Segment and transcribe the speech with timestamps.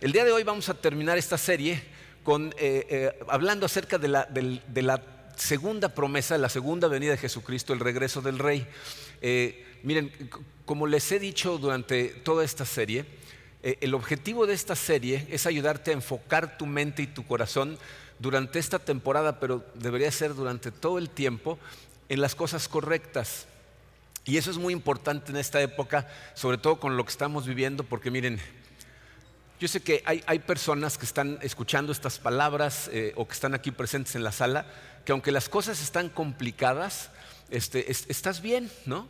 [0.00, 1.82] El día de hoy vamos a terminar esta serie
[2.24, 5.02] con, eh, eh, hablando acerca de la,
[5.36, 8.66] segunda promesa, la segunda venida de Jesucristo, el regreso del Rey.
[9.20, 10.10] Eh, miren,
[10.64, 13.04] como les he dicho durante toda esta serie,
[13.62, 17.78] el objetivo de esta serie es ayudarte a enfocar tu mente y tu corazón
[18.18, 21.58] durante esta temporada, pero debería ser durante todo el tiempo,
[22.08, 23.46] en las cosas correctas.
[24.24, 27.84] Y eso es muy importante en esta época, sobre todo con lo que estamos viviendo,
[27.84, 28.40] porque miren,
[29.60, 33.70] yo sé que hay, personas que están escuchando estas palabras eh, o que están aquí
[33.70, 34.64] presentes en la sala,
[35.04, 37.10] que aunque las cosas están complicadas,
[37.50, 39.06] este, estás bien, ¿no?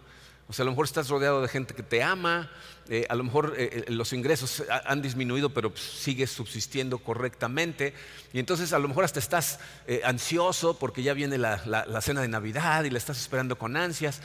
[0.48, 2.50] O sea, a lo mejor estás rodeado de gente que te ama,
[2.88, 7.94] eh, a lo mejor eh, los ingresos han disminuido, pero pues, sigues subsistiendo correctamente.
[8.32, 9.60] Y entonces a lo mejor hasta estás
[10.02, 14.20] ansioso porque ya viene la, la, cena de Navidad y la estás esperando con ansias.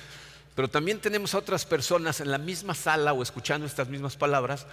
[0.55, 4.65] Pero también tenemos a otras personas en la misma sala o escuchando estas mismas palabras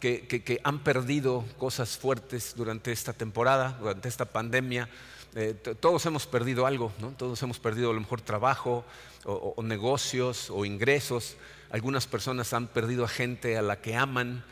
[0.00, 4.88] que, han perdido cosas fuertes durante esta temporada, durante esta pandemia.
[5.36, 7.10] Eh, todos hemos perdido algo, ¿no?
[7.10, 8.84] todos hemos perdido a lo mejor trabajo
[9.24, 11.36] o, negocios o ingresos.
[11.70, 14.44] Algunas personas han perdido a gente a la que aman.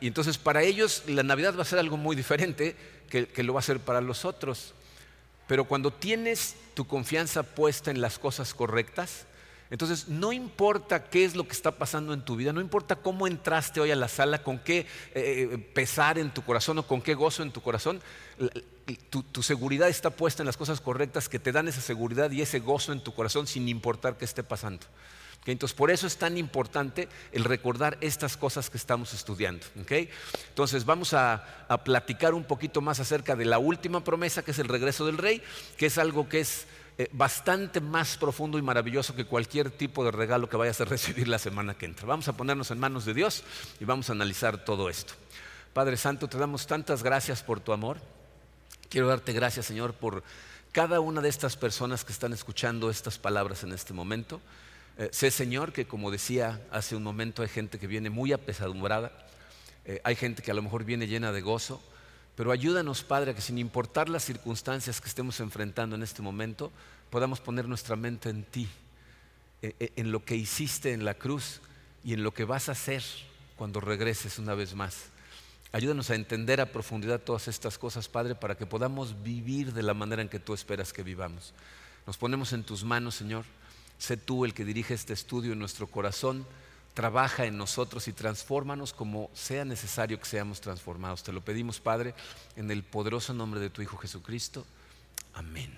[0.00, 2.76] Y entonces para ellos la Navidad va a ser algo muy diferente
[3.08, 4.74] que, que lo va a ser para los otros.
[5.46, 9.26] Pero cuando tienes tu confianza puesta en las cosas correctas,
[9.70, 13.26] entonces, no importa qué es lo que está pasando en tu vida, no importa cómo
[13.26, 17.02] entraste hoy a la sala, con qué eh, eh, pesar en tu corazón o con
[17.02, 18.00] qué gozo en tu corazón,
[19.10, 22.60] tu, seguridad está puesta en las cosas correctas que te dan esa seguridad y ese
[22.60, 24.86] gozo en tu corazón sin importar qué esté pasando.
[25.46, 29.64] Entonces, por eso es tan importante el recordar estas cosas que estamos estudiando.
[29.76, 34.58] Entonces, vamos a, a platicar un poquito más acerca de la última promesa, que es
[34.58, 35.40] el regreso del rey,
[35.76, 36.66] que es algo que es
[36.98, 41.28] eh, bastante más profundo y maravilloso que cualquier tipo de regalo que vayas a recibir
[41.28, 42.06] la semana que entra.
[42.06, 43.44] Vamos a ponernos en manos de Dios
[43.80, 45.14] y vamos a analizar todo esto.
[45.72, 47.98] Padre Santo, te damos tantas gracias por tu amor.
[48.88, 50.22] Quiero darte gracias, Señor, por
[50.72, 54.40] cada una de estas personas que están escuchando estas palabras en este momento.
[54.96, 59.12] Eh, sé, Señor, que como decía hace un momento, hay gente que viene muy apesadumbrada,
[59.84, 61.82] eh, hay gente que a lo mejor viene llena de gozo,
[62.36, 66.70] pero ayúdanos, Padre, a que sin importar las circunstancias que estemos enfrentando en este momento,
[67.10, 68.68] podamos poner nuestra mente en ti,
[69.62, 71.62] e, e, en lo que hiciste en la cruz
[72.04, 73.02] y en lo que vas a hacer
[73.56, 75.06] cuando regreses una vez más.
[75.72, 79.94] Ayúdanos a entender a profundidad todas estas cosas, Padre, para que podamos vivir de la
[79.94, 81.54] manera en que tú esperas que vivamos.
[82.06, 83.44] Nos ponemos en tus manos, Señor.
[83.98, 86.46] Sé tú el que dirige este estudio en nuestro corazón
[86.96, 91.22] trabaja en nosotros y transfórmanos como sea necesario que seamos transformados.
[91.22, 92.14] Te lo pedimos, Padre,
[92.56, 94.64] en el poderoso nombre de tu Hijo Jesucristo.
[95.34, 95.70] Amén.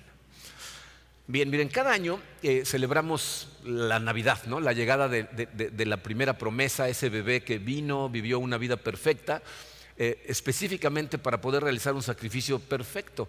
[1.26, 4.60] Bien, miren, cada año eh, celebramos la Navidad, ¿no?
[4.60, 9.42] la llegada de, la primera promesa, ese bebé que vino, vivió una vida perfecta,
[9.96, 13.26] eh, específicamente para poder realizar un sacrificio perfecto.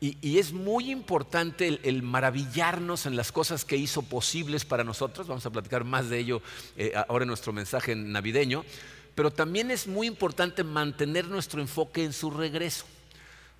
[0.00, 5.26] Y, es muy importante el, maravillarnos en las cosas que hizo posibles para nosotros.
[5.26, 6.42] Vamos a platicar más de ello
[6.76, 8.64] eh, ahora en nuestro mensaje navideño.
[9.14, 12.84] Pero también es muy importante mantener nuestro enfoque en su regreso.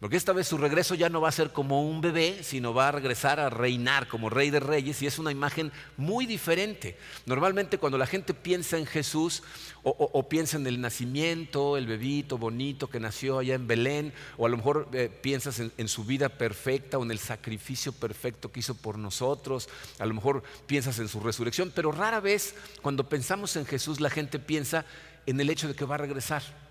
[0.04, 2.88] Porque esta vez su regreso ya no va a ser como un bebé, sino va
[2.88, 6.98] a regresar a reinar como rey de reyes y es una imagen muy diferente.
[7.25, 9.43] Normalmente cuando la gente piensa en Jesús
[9.82, 14.50] o, piensa en el nacimiento, el bebito bonito que nació allá en Belén, o a
[14.50, 18.60] lo mejor eh, piensas en, en su vida perfecta o en el sacrificio perfecto que
[18.60, 23.56] hizo por nosotros, a lo mejor piensas en su resurrección, pero rara vez cuando pensamos
[23.56, 24.84] en Jesús la gente piensa
[25.25, 26.63] en el hecho de que va a regresar.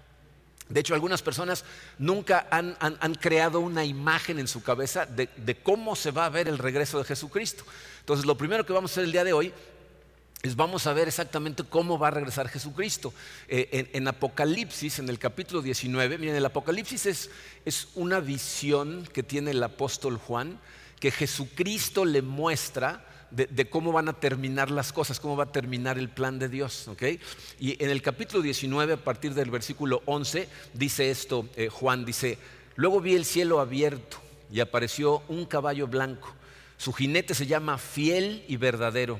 [0.69, 1.65] De hecho, algunas personas
[1.97, 6.57] nunca han, creado una imagen en su cabeza de, cómo se va a ver el
[6.57, 7.63] regreso de Jesucristo.
[7.99, 9.53] Entonces, lo primero que vamos a hacer el día de hoy
[10.41, 13.13] es vamos a ver exactamente cómo va a regresar Jesucristo.
[13.47, 17.29] Eh, en, Apocalipsis, en el capítulo 19, miren, el Apocalipsis es,
[17.63, 20.59] es una visión que tiene el apóstol Juan,
[20.99, 25.97] que Jesucristo le muestra de, cómo van a terminar las cosas, cómo va a terminar
[25.97, 26.87] el plan de Dios.
[27.59, 32.37] Y en el capítulo 19, a partir del versículo 11, dice esto, eh, Juan dice,
[32.75, 34.17] luego vi el cielo abierto
[34.51, 36.31] y apareció un caballo blanco.
[36.77, 39.19] Su jinete se llama fiel y verdadero.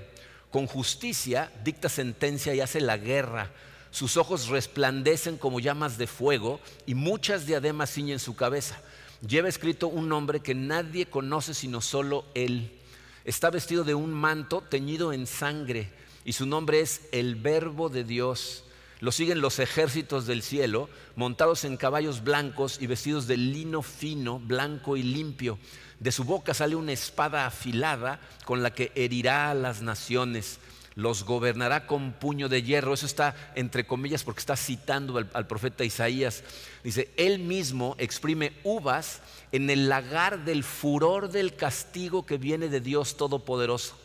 [0.51, 3.51] Con justicia dicta sentencia y hace la guerra.
[3.89, 8.79] Sus ojos resplandecen como llamas de fuego y muchas diademas ciñen su cabeza.
[9.27, 12.79] Lleva escrito un nombre que nadie conoce sino solo él
[13.25, 15.89] Está vestido de un manto teñido en sangre
[16.25, 18.65] y su nombre es el Verbo de Dios.
[18.99, 24.39] Lo siguen los ejércitos del cielo, montados en caballos blancos y vestidos de lino fino,
[24.39, 25.57] blanco y limpio.
[25.99, 30.59] De su boca sale una espada afilada con la que herirá a las naciones.
[30.95, 32.93] Los gobernará con puño de hierro.
[32.93, 36.43] Eso está entre comillas porque está citando al, profeta Isaías.
[36.83, 42.81] Dice, él mismo exprime uvas en el lagar del furor del castigo que viene de
[42.81, 43.97] Dios Todopoderoso.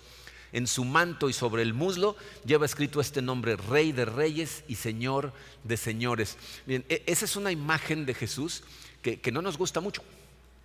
[0.50, 4.76] En su manto y sobre el muslo lleva escrito este nombre, Rey de Reyes y
[4.76, 6.38] Señor de Señores.
[6.66, 8.64] E, esa es una imagen de Jesús
[9.02, 10.02] que no nos gusta mucho.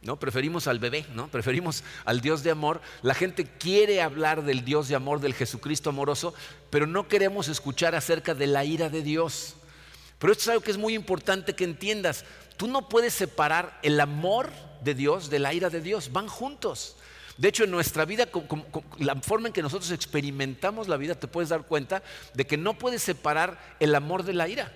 [0.04, 0.18] ¿No?
[0.18, 1.30] Preferimos al bebé, ¿no?
[1.30, 2.82] Preferimos al Dios de amor.
[3.02, 6.34] La gente quiere hablar del Dios de amor, del Jesucristo amoroso,
[6.70, 9.56] pero no queremos escuchar acerca de la ira de Dios.
[10.20, 12.26] Pero esto es algo que es muy importante que entiendas.
[12.58, 14.52] Tú no puedes separar el amor
[14.84, 16.98] de Dios de la ira de Dios, van juntos.
[17.38, 18.28] De hecho, en nuestra vida,
[19.00, 22.04] la forma en que nosotros experimentamos la vida, te puedes dar cuenta
[22.34, 24.72] de que no puedes separar el amor de la ira.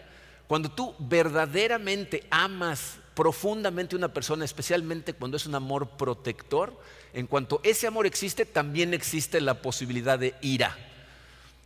[0.47, 6.79] Cuando tú verdaderamente amas profundamente una persona, especialmente cuando es un amor protector,
[7.13, 10.77] en cuanto ese amor existe, también existe la posibilidad de ira.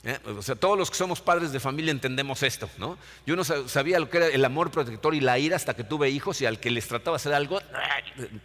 [0.06, 0.18] ¿Eh?
[0.38, 2.98] O sea, todos los que somos padres de familia entendemos esto, ¿no?
[3.26, 6.10] Yo no sabía lo que era el amor protector y la ira hasta que tuve
[6.10, 7.60] hijos y al que les trataba de hacer algo,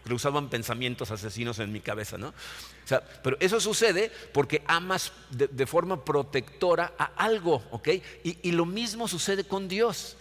[0.02, 2.30] cruzaban pensamientos asesinos en mi cabeza, ¿no?
[2.30, 7.88] O sea, pero eso sucede porque amas de, forma protectora a algo, ¿ok?
[8.24, 10.16] y lo mismo sucede con Dios.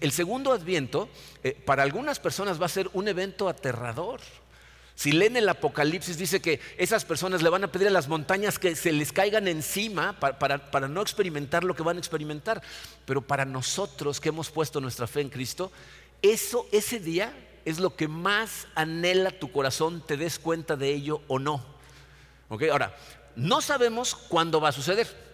[0.00, 1.08] El segundo adviento
[1.42, 4.20] eh, para algunas personas va a ser un evento aterrador.
[4.94, 8.58] Si leen el Apocalipsis, dice que esas personas le van a pedir a las montañas
[8.58, 12.62] que se les caigan encima para, no experimentar lo que van a experimentar.
[13.06, 15.72] Pero para nosotros que hemos puesto nuestra fe en Cristo,
[16.20, 17.34] eso, ese día
[17.64, 21.64] es lo que más anhela tu corazón, te des cuenta de ello o no.
[22.48, 22.94] Ahora,
[23.34, 25.31] no sabemos cuándo va a suceder.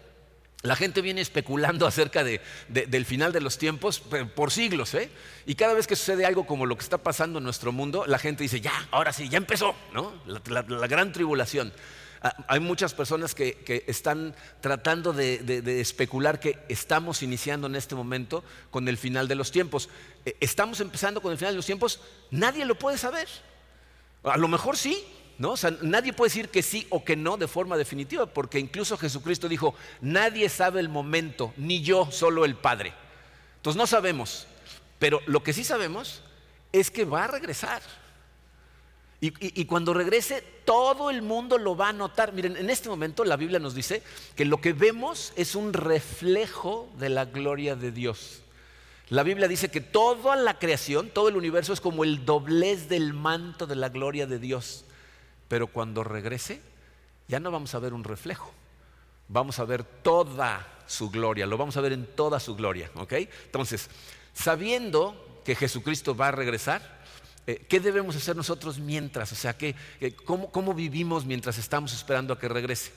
[0.63, 5.11] La gente viene especulando acerca del final de los tiempos por siglos, ¿eh?
[5.47, 8.19] Y cada vez que sucede algo como lo que está pasando en nuestro mundo, la
[8.19, 10.13] gente dice, ya, ahora sí, ya empezó, ¿no?
[10.47, 11.73] La, gran tribulación.
[12.21, 18.43] Ah, hay muchas personas que, están tratando de, especular que estamos iniciando en este momento
[18.73, 19.89] con el final de los tiempos.
[20.27, 22.01] Eh, ¿Estamos empezando con el final de los tiempos?
[22.33, 23.29] Nadie lo puede saber.
[24.25, 25.05] A lo mejor sí,
[25.39, 25.55] ¿No?
[25.83, 29.75] nadie puede decir que sí o que no de forma definitiva, porque incluso Jesucristo dijo,
[30.01, 32.93] nadie sabe el momento, ni yo, solo el Padre.
[33.57, 34.49] Entonces no sabemos,
[34.99, 36.23] pero lo que sí sabemos
[36.73, 37.83] es que va a regresar.
[39.21, 42.33] Y, cuando regrese, todo el mundo lo va a notar.
[42.33, 44.01] Miren, en este momento la Biblia nos dice
[44.37, 48.43] que lo que vemos es un reflejo de la gloria de Dios.
[49.09, 53.13] La Biblia dice que toda la creación, todo el universo es como el doblez del
[53.13, 54.85] manto de la gloria de Dios.
[55.49, 56.61] Pero cuando regrese,
[57.27, 58.53] ya no vamos a ver un reflejo,
[59.29, 63.13] vamos a ver toda su gloria, lo vamos a ver en toda su gloria, ¿ok?
[63.47, 63.89] Entonces,
[64.33, 66.99] sabiendo que Jesucristo va a regresar,
[67.47, 69.33] eh, ¿qué debemos hacer nosotros mientras?
[69.33, 69.57] O sea,
[70.25, 72.93] cómo, ¿cómo vivimos mientras estamos esperando a que regrese?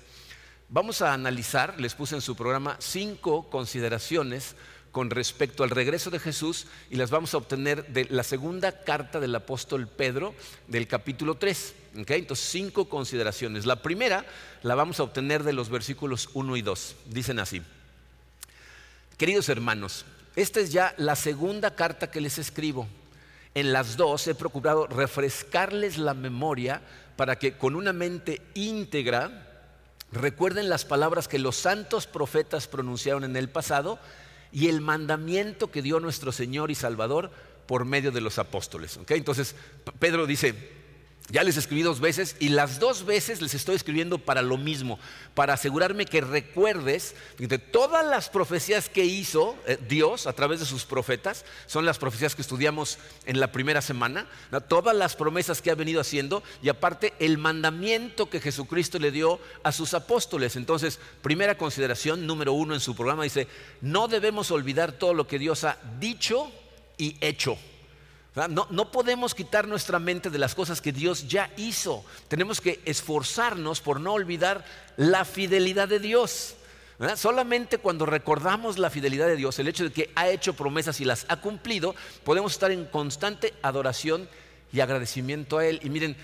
[0.70, 4.56] Vamos a analizar, les puse en su programa, cinco consideraciones
[4.92, 9.20] con respecto al regreso de Jesús y las vamos a obtener de la segunda carta
[9.20, 10.34] del apóstol Pedro
[10.68, 11.76] del capítulo 3.
[11.96, 13.66] Entonces, cinco consideraciones.
[13.66, 14.26] La primera
[14.64, 16.96] la vamos a obtener de los versículos 1 y 2.
[17.08, 17.62] Dicen así,
[19.18, 20.06] queridos hermanos,
[20.36, 22.88] esta es ya la segunda carta que les escribo.
[23.54, 26.82] En las dos he procurado refrescarles la memoria
[27.18, 29.66] para que con una mente íntegra
[30.14, 34.00] recuerden las palabras que los santos profetas pronunciaron en el pasado
[34.54, 37.32] y el mandamiento que dio nuestro Señor y Salvador
[37.68, 38.98] por medio de los apóstoles.
[39.10, 39.56] Entonces,
[40.00, 40.81] Pedro dice,
[41.32, 45.00] ya les escribí dos veces y las dos veces les estoy escribiendo para lo mismo,
[45.34, 50.66] para asegurarme que recuerdes de todas las profecías que hizo eh, Dios a través de
[50.66, 54.28] sus profetas, son las profecías que estudiamos en la primera semana,
[54.68, 59.40] todas las promesas que ha venido haciendo y aparte el mandamiento que Jesucristo le dio
[59.64, 60.56] a sus apóstoles.
[60.58, 63.48] Entonces, primera consideración, número uno en su programa, dice,
[63.80, 66.52] no debemos olvidar todo lo que Dios ha dicho
[66.98, 67.58] y hecho.
[68.34, 72.06] No, podemos quitar nuestra mente de las cosas que Dios ya hizo.
[72.30, 74.64] Tenemos que esforzarnos por no olvidar
[74.96, 76.56] la fidelidad de Dios.
[77.18, 81.06] Solamente cuando recordamos la fidelidad de Dios, el hecho de que ha hecho promesas y
[81.06, 84.30] las ha cumplido, podemos estar en constante adoración
[84.72, 85.82] y agradecimiento a Él.
[85.84, 86.16] Y miren,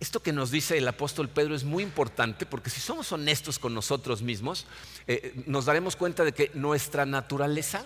[0.00, 3.72] esto que nos dice el apóstol Pedro es muy importante porque si somos honestos con
[3.72, 4.66] nosotros mismos,
[5.06, 7.82] eh, nos daremos cuenta de que nuestra naturaleza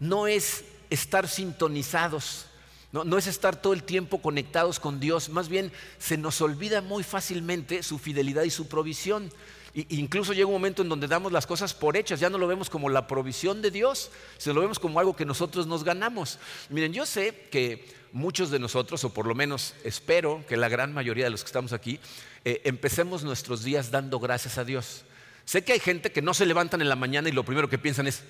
[0.00, 2.46] no es estar sintonizados
[2.92, 7.02] no, es estar todo el tiempo conectados con Dios, más bien se nos olvida muy
[7.02, 9.32] fácilmente su fidelidad y su provisión.
[9.74, 12.68] incluso llega un momento en donde damos las cosas por hechas, ya no lo vemos
[12.68, 16.38] como la provisión de Dios, sino lo vemos como algo que nosotros nos ganamos.
[16.68, 20.92] Miren, yo sé que muchos de nosotros, o por lo menos espero que la gran
[20.92, 21.98] mayoría de los que estamos aquí,
[22.44, 25.04] eh, empecemos nuestros días dando gracias a Dios.
[25.44, 27.78] Sé que hay gente que no se levantan en la mañana y lo primero que
[27.78, 28.22] piensan es,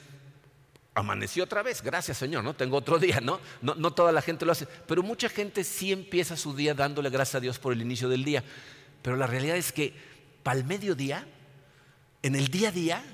[0.95, 2.55] amaneció otra vez, gracias Señor, ¿no?
[2.55, 3.41] Tengo otro día, ¿no?
[3.61, 3.75] ¿no?
[3.75, 7.37] No toda la gente lo hace, pero mucha gente sí empieza su día dándole gracias
[7.37, 8.45] a Dios por el inicio del día.
[9.03, 9.95] Pero la realidad es que
[10.43, 11.27] para el mediodía,
[12.23, 13.05] en el día a día,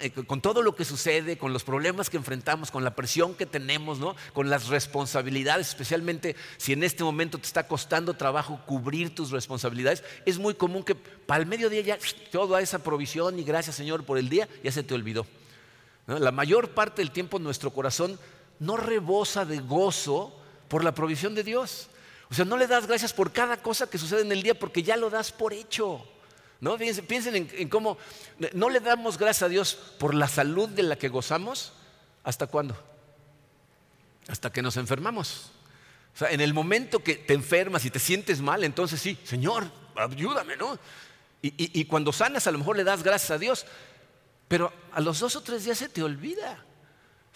[0.00, 3.44] eh, con todo lo que sucede, con los problemas que enfrentamos, con la presión que
[3.44, 3.98] tenemos,
[4.32, 10.02] con las responsabilidades, especialmente si en este momento te está costando trabajo cubrir tus responsabilidades,
[10.24, 11.98] es muy común que para el mediodía ya
[12.32, 15.26] toda esa provisión y gracias Señor por el día ya se te olvidó.
[16.06, 18.18] La mayor parte del tiempo nuestro corazón
[18.60, 21.88] no rebosa de gozo por la provisión de Dios.
[22.30, 24.82] O sea, no le das gracias por cada cosa que sucede en el día porque
[24.82, 26.04] ya lo das por hecho.
[26.60, 26.78] ¿No?
[26.78, 27.98] Piensen, en, cómo
[28.54, 31.72] no le damos gracias a Dios por la salud de la que gozamos.
[32.22, 32.76] ¿Hasta cuándo?
[34.28, 35.50] Hasta que nos enfermamos.
[36.14, 39.70] O sea, en el momento que te enfermas y te sientes mal, entonces sí, Señor,
[39.96, 40.78] ayúdame, ¿no?
[41.42, 43.66] y cuando sanas a lo mejor le das gracias a Dios,
[44.48, 46.66] pero a los dos o tres días se te olvida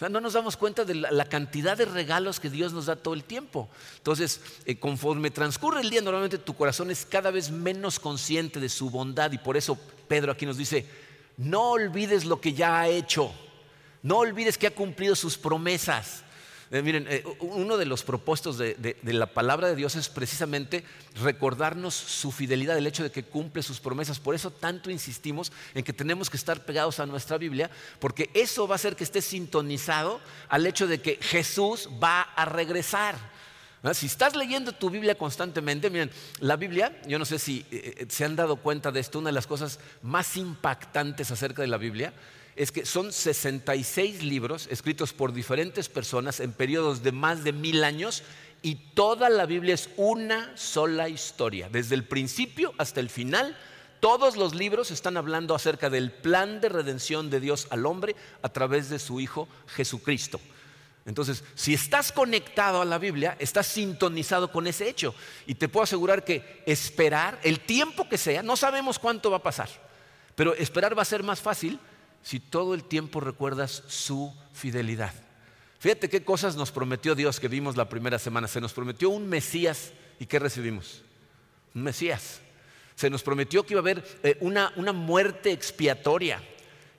[0.08, 3.24] no nos damos cuenta de la, cantidad de regalos que Dios nos da todo el
[3.24, 3.68] tiempo.
[3.98, 8.70] Entonces, eh, conforme transcurre el día, normalmente tu corazón es cada vez menos consciente de
[8.70, 10.86] su bondad y por eso Pedro aquí nos dice,
[11.36, 13.30] no olvides lo que ya ha hecho,
[14.02, 16.24] no olvides que ha cumplido sus promesas.
[16.72, 20.84] Eh, miren, eh, uno de los propósitos de, la palabra de Dios es precisamente
[21.20, 24.20] recordarnos su fidelidad, el hecho de que cumple sus promesas.
[24.20, 28.68] Por eso tanto insistimos en que tenemos que estar pegados a nuestra Biblia, porque eso
[28.68, 33.16] va a hacer que estés sintonizado al hecho de que Jesús va a regresar.
[33.92, 38.24] Si estás leyendo tu Biblia constantemente, miren, la Biblia, yo no sé si eh, se
[38.24, 42.12] han dado cuenta de esto, una de las cosas más impactantes acerca de la Biblia
[42.60, 47.82] es que son 66 libros escritos por diferentes personas en periodos de más de mil
[47.84, 48.22] años
[48.60, 53.56] y toda la Biblia es una sola historia, desde el principio hasta el final.
[54.00, 58.50] Todos los libros están hablando acerca del plan de redención de Dios al hombre a
[58.50, 60.38] través de su Hijo Jesucristo.
[61.06, 65.14] Entonces, si estás conectado a la Biblia, estás sintonizado con ese hecho.
[65.46, 69.42] Y te puedo asegurar que esperar, el tiempo que sea, no sabemos cuánto va a
[69.42, 69.70] pasar,
[70.34, 71.80] pero esperar va a ser más fácil
[72.22, 75.12] si todo el tiempo recuerdas su fidelidad.
[75.78, 78.48] Fíjate qué cosas nos prometió Dios que vimos la primera semana.
[78.48, 81.02] Se nos prometió un Mesías y ¿qué recibimos?
[81.74, 82.40] Un Mesías.
[82.94, 86.42] Se nos prometió que iba a haber eh, una, una muerte expiatoria,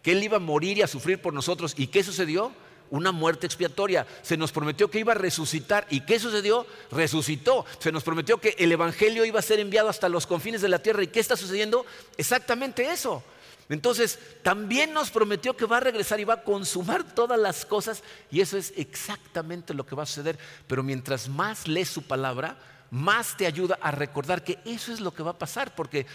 [0.01, 1.75] que Él iba a morir y a sufrir por nosotros.
[1.77, 2.51] ¿Y qué sucedió?
[2.89, 4.07] Una muerte expiatoria.
[4.23, 5.85] Se nos prometió que iba a resucitar.
[5.91, 6.65] ¿Y qué sucedió?
[6.89, 7.67] Resucitó.
[7.77, 10.79] Se nos prometió que el Evangelio iba a ser enviado hasta los confines de la
[10.79, 11.03] tierra.
[11.03, 11.85] ¿Y qué está sucediendo?
[12.17, 13.23] Exactamente eso.
[13.69, 18.03] Entonces, también nos prometió que va a regresar y va a consumar todas las cosas
[18.29, 20.37] y eso es exactamente lo que va a suceder.
[20.67, 22.57] Pero mientras más lees su palabra,
[22.89, 26.05] más te ayuda a recordar que eso es lo que va a pasar, porque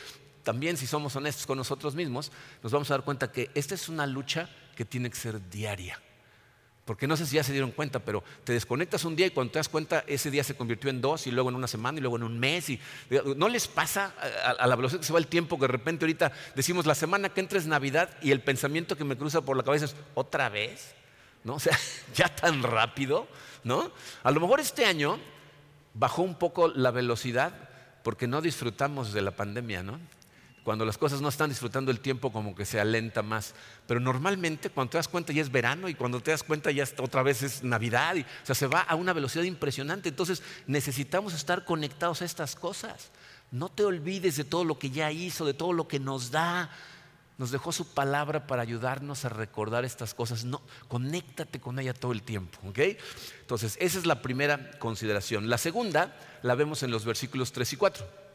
[0.42, 2.30] también si somos honestos con nosotros mismos,
[2.62, 6.00] nos vamos a dar cuenta que esta es una lucha que tiene que ser diaria.
[6.86, 9.52] Porque no sé si ya se dieron cuenta, pero te desconectas un día y cuando
[9.52, 12.00] te das cuenta, ese día se convirtió en dos y luego en una semana y
[12.00, 12.70] luego en un mes.
[12.70, 12.80] Y,
[13.36, 14.14] ¿No les pasa
[14.44, 17.28] a, la velocidad que se va el tiempo que de repente ahorita decimos la semana
[17.30, 20.48] que entra es Navidad y el pensamiento que me cruza por la cabeza es otra
[20.48, 20.94] vez?
[21.42, 21.56] ¿No?
[21.56, 21.76] O sea,
[22.14, 23.26] ya tan rápido,
[23.64, 23.90] ¿no?
[24.22, 25.18] A lo mejor este año
[25.92, 27.52] bajó un poco la velocidad
[28.04, 29.98] porque no disfrutamos de la pandemia, ¿no?
[30.66, 33.54] Cuando las cosas no están disfrutando el tiempo como que se alenta más.
[33.86, 36.84] Pero normalmente cuando te das cuenta ya es verano y cuando te das cuenta ya
[36.98, 38.16] otra vez es Navidad.
[38.16, 40.08] O sea, se va a una velocidad impresionante.
[40.08, 43.12] Entonces necesitamos estar conectados a estas cosas.
[43.52, 46.68] No te olvides de todo lo que ya hizo, de todo lo que nos da.
[47.38, 50.44] Nos dejó su palabra para ayudarnos a recordar estas cosas.
[50.44, 52.58] No, conéctate con ella todo el tiempo.
[53.40, 55.48] Entonces, esa es la primera consideración.
[55.48, 58.26] La segunda la vemos en los versículos 3 y 4.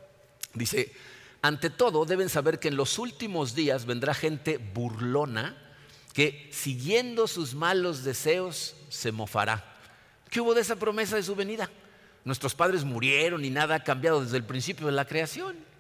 [0.54, 0.94] Dice,
[1.42, 5.58] ante todo, deben saber que en los últimos días vendrá gente burlona
[6.14, 9.66] que siguiendo sus malos deseos se mofará.
[10.30, 11.70] ¿Qué hubo de esa promesa de su venida?
[12.24, 15.71] Nuestros padres murieron y nada ha cambiado desde el principio de la creación.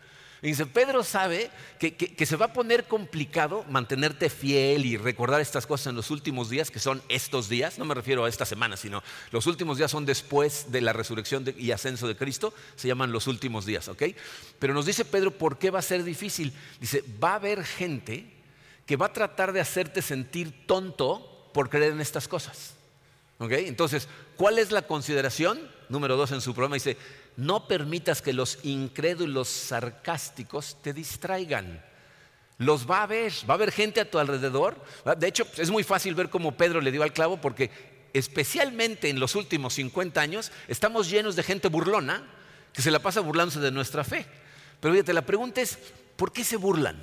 [0.41, 5.87] Dice, Pedro sabe que, se va a poner complicado mantenerte fiel y recordar estas cosas
[5.87, 9.03] en los últimos días, que son estos días, no me refiero a esta semana, sino
[9.29, 13.27] los últimos días son después de la resurrección y ascenso de Cristo, se llaman los
[13.27, 14.03] últimos días, ¿ok?
[14.57, 16.53] Pero nos dice Pedro, ¿por qué va a ser difícil?
[16.79, 18.25] Dice, va a haber gente
[18.87, 22.73] que va a tratar de hacerte sentir tonto por creer en estas cosas.
[23.41, 23.53] ¿Ok?
[23.53, 24.07] Entonces,
[24.37, 25.59] ¿cuál es la consideración?
[25.89, 26.95] Número dos en su programa dice,
[27.37, 31.83] no permitas que los incrédulos sarcásticos te distraigan.
[32.57, 34.83] Los va a ver, va a haber gente a tu alrededor.
[35.17, 37.71] De hecho, es muy fácil ver cómo Pedro le dio al clavo porque
[38.13, 42.23] especialmente en los últimos 50 años estamos llenos de gente burlona
[42.73, 44.25] que se la pasa burlándose de nuestra fe.
[44.79, 45.77] Pero fíjate, la pregunta es,
[46.15, 47.01] ¿por qué se burlan?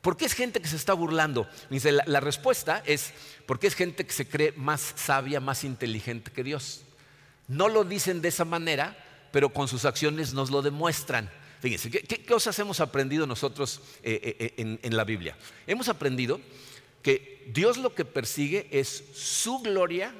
[0.00, 1.46] ¿Por qué es gente que se está burlando?
[1.68, 3.12] Dice, la, la, respuesta es
[3.46, 6.82] porque es gente que se cree más sabia, más inteligente que Dios.
[7.50, 8.96] No lo dicen de esa manera,
[9.32, 11.28] pero con sus acciones nos lo demuestran.
[11.60, 15.36] Fíjense, ¿qué, cosas hemos aprendido nosotros eh, eh, en, en la Biblia?
[15.66, 16.40] Hemos aprendido
[17.02, 20.14] que Dios lo que persigue es su gloria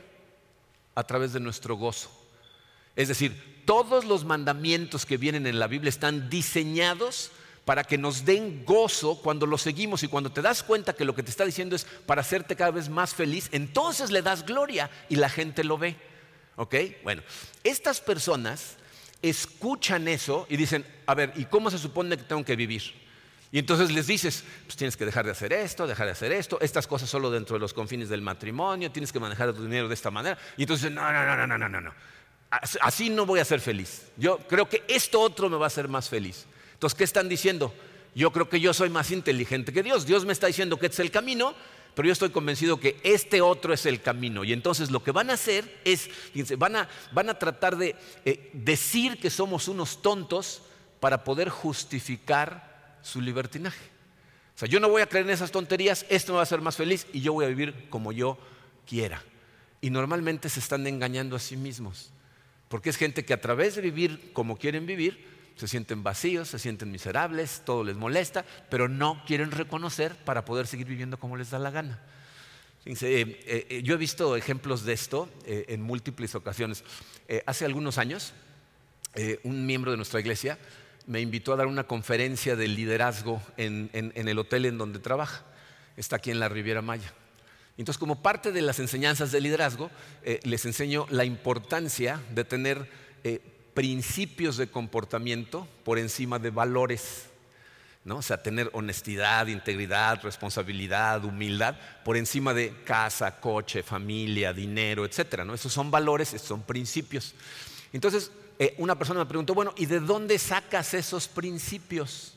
[0.97, 2.11] a través de nuestro gozo.
[2.97, 7.31] Es decir, todos los mandamientos que vienen en la Biblia están diseñados
[7.65, 11.15] para que nos den gozo cuando lo seguimos y cuando te das cuenta que lo
[11.15, 14.91] que te está diciendo es para hacerte cada vez más feliz, entonces le das gloria
[15.09, 16.10] y la gente lo ve.
[16.61, 16.75] ¿Ok?
[17.03, 17.23] Bueno,
[17.65, 18.77] estas personas
[19.23, 22.83] escuchan eso y dicen, a ver, ¿y cómo se supone que tengo que vivir?
[23.51, 26.59] Y entonces les dices, pues tienes que dejar de hacer esto, dejar de hacer esto,
[26.61, 29.95] estas cosas solo dentro de los confines del matrimonio, tienes que manejar tu dinero de
[29.95, 30.37] esta manera.
[30.59, 31.95] Y entonces, no, no, no, no, no, no, no.
[32.51, 34.09] Así no voy a ser feliz.
[34.19, 36.45] Yo creo que esto otro me va a hacer más feliz.
[36.75, 37.73] Entonces, ¿qué están diciendo?
[38.15, 40.05] Yo creo que yo soy más inteligente que Dios.
[40.05, 41.55] Dios me está diciendo que este es el camino,
[41.95, 44.45] pero yo estoy convencido que este otro es el camino.
[44.45, 47.97] Y entonces lo que van a hacer es, fíjense, van a, van a tratar de
[48.25, 50.63] eh, decir que somos unos tontos
[51.01, 53.91] para poder justificar su libertinaje.
[54.55, 56.61] O sea, yo no voy a creer en esas tonterías, esto me va a hacer
[56.61, 58.39] más feliz y yo voy a vivir como yo
[58.87, 59.23] quiera.
[59.81, 62.11] Y normalmente se están engañando a sí mismos,
[62.69, 65.27] porque es gente que a través de vivir como quieren vivir,
[65.61, 70.67] se sienten vacíos, se sienten miserables, todo les molesta, pero no quieren reconocer para poder
[70.67, 72.01] seguir viviendo como les da la gana.
[72.87, 76.83] Eh, eh, eh, yo he visto ejemplos de esto en múltiples ocasiones.
[77.45, 78.33] hace algunos años,
[79.45, 80.59] un miembro de nuestra iglesia
[81.07, 85.45] me invitó a dar una conferencia de liderazgo en, el hotel en donde trabaja.
[85.99, 87.13] Está aquí en la Riviera Maya.
[87.77, 89.91] Entonces, como parte de las enseñanzas de liderazgo,
[90.45, 92.89] les enseño la importancia de tener
[93.75, 97.27] principios de comportamiento por encima de valores.
[98.05, 98.17] ¿no?
[98.17, 105.45] O sea, tener honestidad, integridad, responsabilidad, humildad, por encima de casa, coche, familia, dinero, etc.
[105.45, 105.55] ¿no?
[105.55, 107.35] Esos son valores, esos son principios.
[107.93, 112.35] Entonces, eh, una persona me preguntó, bueno, ¿y de dónde sacas esos principios?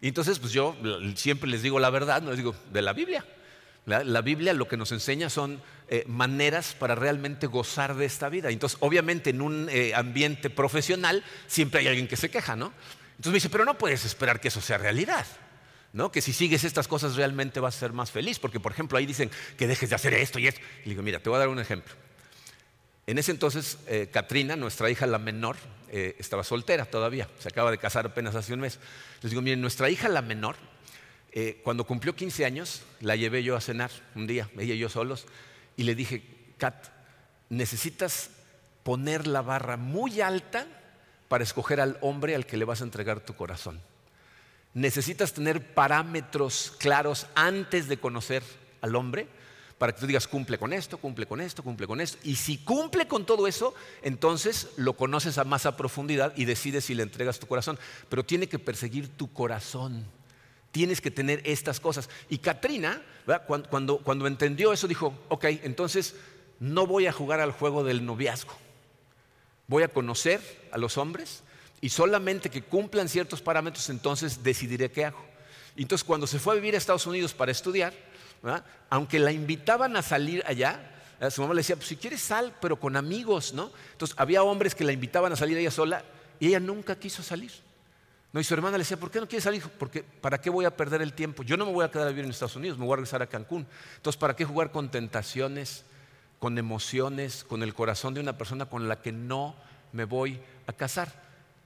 [0.00, 0.76] Y entonces, pues yo
[1.14, 3.24] siempre les digo la verdad, no les digo, de la Biblia.
[3.86, 8.50] La, Biblia lo que nos enseña son eh, maneras para realmente gozar de esta vida.
[8.50, 12.72] Entonces, obviamente, en un eh, ambiente profesional siempre hay alguien que se queja, ¿no?
[13.10, 15.26] Entonces me dice, pero no puedes esperar que eso sea realidad.
[15.92, 16.10] ¿no?
[16.10, 19.06] Que si sigues estas cosas realmente vas a ser más feliz, porque por ejemplo ahí
[19.06, 20.60] dicen que dejes de hacer esto y esto.
[20.84, 21.94] Y digo, mira, te voy a dar un ejemplo.
[23.06, 25.56] En ese entonces, eh, Katrina, nuestra hija la menor,
[25.92, 28.80] estaba soltera todavía, se acaba de casar apenas hace un mes.
[29.22, 30.56] Les digo, miren, nuestra hija la menor
[31.36, 34.88] eh, cuando cumplió 15 años, la llevé yo a cenar un día, ella y yo
[34.88, 35.26] solos,
[35.76, 36.22] y le dije,
[36.58, 36.86] Kat,
[37.48, 38.30] necesitas
[38.84, 40.64] poner la barra muy alta
[41.26, 43.80] para escoger al hombre al que le vas a entregar tu corazón.
[44.74, 48.44] Necesitas tener parámetros claros antes de conocer
[48.80, 49.26] al hombre
[49.76, 52.16] para que tú digas, cumple con esto, cumple con esto, cumple con esto.
[52.22, 56.94] Y si cumple con todo eso, entonces lo conoces a más profundidad y decides si
[56.94, 57.76] le entregas tu corazón.
[58.08, 60.06] Pero tiene que perseguir tu corazón
[60.74, 62.10] tienes que tener estas cosas.
[62.28, 63.00] Y Katrina,
[63.70, 66.16] cuando, entendió eso, dijo, ok, entonces
[66.58, 68.54] no voy a jugar al juego del noviazgo.
[69.68, 70.40] Voy a conocer
[70.72, 71.44] a los hombres
[71.80, 75.24] y solamente que cumplan ciertos parámetros, entonces decidiré qué hago.
[75.76, 77.94] Entonces cuando se fue a vivir a Estados Unidos para estudiar,
[78.90, 80.90] aunque la invitaban a salir allá,
[81.30, 83.70] su mamá le decía, pues si quieres sal, pero con amigos, ¿no?
[83.92, 86.04] Entonces había hombres que la invitaban a salir ella sola
[86.40, 87.52] y ella nunca quiso salir.
[88.34, 89.62] No, y su hermana le decía, ¿por qué no quieres salir?
[89.78, 91.44] Porque ¿para qué voy a perder el tiempo?
[91.44, 93.22] Yo no me voy a quedar a vivir en Estados Unidos, me voy a regresar
[93.22, 93.64] a Cancún.
[93.94, 95.84] Entonces, ¿para qué jugar con tentaciones,
[96.40, 99.54] con emociones, con el corazón de una persona con la que no
[99.92, 101.22] me voy a casar?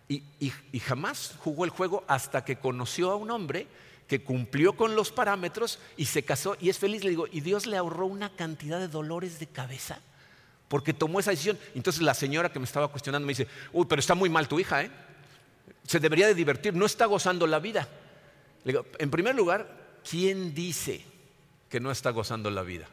[0.09, 3.67] Y, y jamás jugó el juego hasta que conoció a un hombre
[4.07, 7.03] que cumplió con los parámetros y se casó y es feliz.
[7.03, 10.01] Le digo, y Dios le ahorró una cantidad de dolores de cabeza
[10.69, 11.59] porque tomó esa decisión.
[11.75, 14.61] Entonces la señora que me estaba cuestionando me dice, uy, pero está muy mal tu
[14.61, 14.91] hija, ¿eh?
[15.89, 17.89] Se debería de divertir, no está gozando la vida.
[18.99, 21.03] en primer lugar, ¿quién dice
[21.71, 22.87] que no está gozando la vida?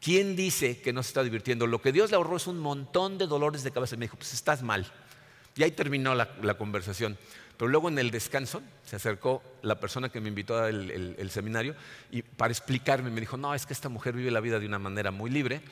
[0.00, 1.68] ¿Quién dice que no se está divirtiendo?
[1.68, 3.96] Lo que Dios le ahorró es un montón de dolores de cabeza.
[3.96, 4.84] Me dijo, pues estás mal.
[5.54, 7.16] Y ahí terminó la, conversación.
[7.56, 11.76] Pero luego en el descanso se acercó la persona que me invitó al el, seminario
[12.10, 14.80] y para explicarme me dijo, no, es que esta mujer vive la vida de una
[14.80, 15.62] manera muy libre.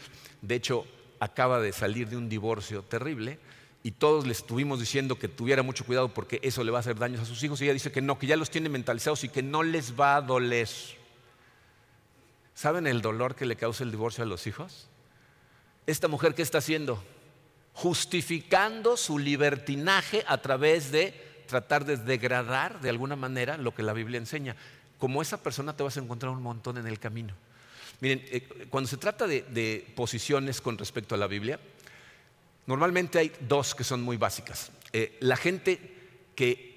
[0.40, 0.87] De hecho,
[1.18, 3.40] acaba de salir de un divorcio terrible
[3.83, 6.99] y todos le estuvimos diciendo que tuviera mucho cuidado porque eso le va a hacer
[6.99, 9.29] daños a sus hijos y ella dice que no, que ya los tiene mentalizados y
[9.29, 10.68] que no les va a doler.
[12.55, 14.88] ¿Saben el dolor que le causa el divorcio a los hijos?
[15.87, 17.03] Esta mujer, ¿qué está haciendo?
[17.73, 23.92] Justificando su libertinaje a través de tratar de degradar de alguna manera lo que la
[23.92, 24.57] Biblia enseña.
[24.99, 27.35] como esa persona te vas a encontrar un montón en el camino.
[28.01, 31.59] Miren, eh, cuando se trata de, posiciones con respecto a la Biblia,
[32.66, 34.70] normalmente hay dos que son muy básicas.
[34.92, 35.92] Eh, la gente
[36.35, 36.72] que,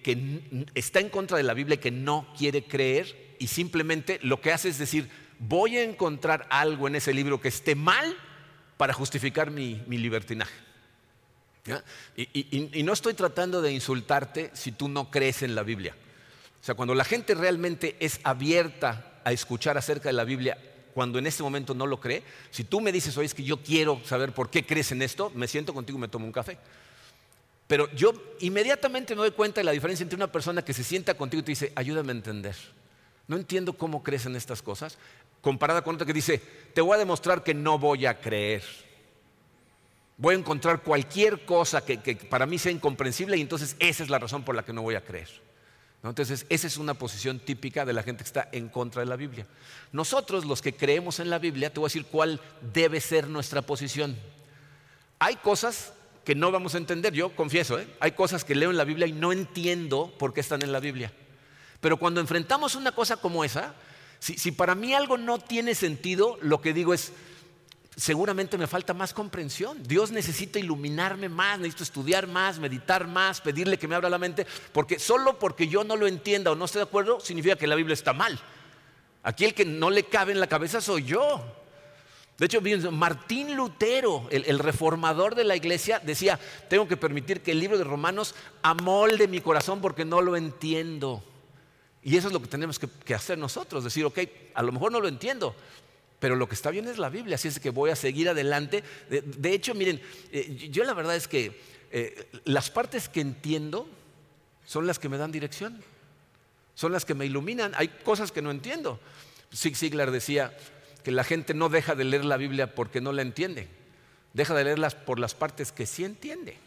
[0.76, 4.52] está en contra de la Biblia y que no quiere creer y simplemente lo que
[4.52, 8.15] hace es decir, voy a encontrar algo en ese libro que esté mal
[8.78, 10.54] para justificar mi, libertinaje.
[12.15, 15.95] Y, no estoy tratando de insultarte si tú no crees en la Biblia.
[16.62, 20.58] O sea, cuando la gente realmente es abierta a escuchar acerca de la Biblia,
[20.96, 23.62] cuando en este momento no lo cree, si tú me dices, oye, es que yo
[23.62, 26.58] quiero saber por qué crees en esto, me siento contigo y me tomo un café.
[27.68, 31.16] Pero yo inmediatamente me doy cuenta de la diferencia entre una persona que se sienta
[31.16, 32.56] contigo y te dice, ayúdame a entender.
[33.28, 34.98] No entiendo cómo crees en estas cosas
[35.42, 36.42] comparada con otra que dice,
[36.74, 38.64] te voy a demostrar que no voy a creer.
[40.18, 44.18] Voy a encontrar cualquier cosa que, para mí sea incomprensible y entonces esa es la
[44.18, 45.30] razón por la que no voy a creer.
[46.10, 49.15] Entonces, esa es una posición típica de la gente que está en contra de la
[49.15, 49.48] Biblia.
[49.91, 52.39] Nosotros, los que creemos en la Biblia, te voy a decir cuál
[52.74, 54.15] debe ser nuestra posición.
[55.20, 55.94] Hay cosas
[56.26, 57.88] que no vamos a entender, yo confieso, ¿eh?
[58.00, 60.80] hay cosas que leo en la Biblia y no entiendo por qué están en la
[60.80, 61.13] Biblia.
[61.80, 63.76] Pero cuando enfrentamos una cosa como esa,
[64.20, 67.12] si, para mí algo no tiene sentido, lo que digo es,
[67.96, 69.82] seguramente me falta más comprensión.
[69.84, 74.46] Dios necesita iluminarme más, necesito estudiar más, meditar más, pedirle que me abra la mente,
[74.72, 77.76] porque solo porque yo no lo entienda o no esté de acuerdo, significa que la
[77.76, 78.40] Biblia está mal.
[79.24, 81.44] Aquí el que no le cabe en la cabeza soy yo.
[82.38, 82.60] De hecho,
[82.92, 86.38] Martín Lutero, el, reformador de la iglesia, decía,
[86.70, 91.24] tengo que permitir que el libro de Romanos amolde mi corazón porque no lo entiendo.
[92.04, 94.20] Y eso es lo que tenemos que, hacer nosotros, decir, ok,
[94.54, 95.56] a lo mejor no lo entiendo,
[96.26, 98.84] pero lo que está bien es la Biblia, así es que voy a seguir adelante.
[99.10, 101.62] De, hecho, miren, eh, yo la verdad es que
[101.92, 103.88] eh, las partes que entiendo
[104.66, 105.80] son las que me dan dirección,
[106.74, 107.74] son las que me iluminan.
[107.76, 109.00] Hay cosas que no entiendo.
[109.54, 110.58] Zig Ziglar decía
[111.04, 113.68] que la gente no deja de leer la Biblia porque no la entiende,
[114.34, 116.58] deja de leerlas por las partes que sí entiende.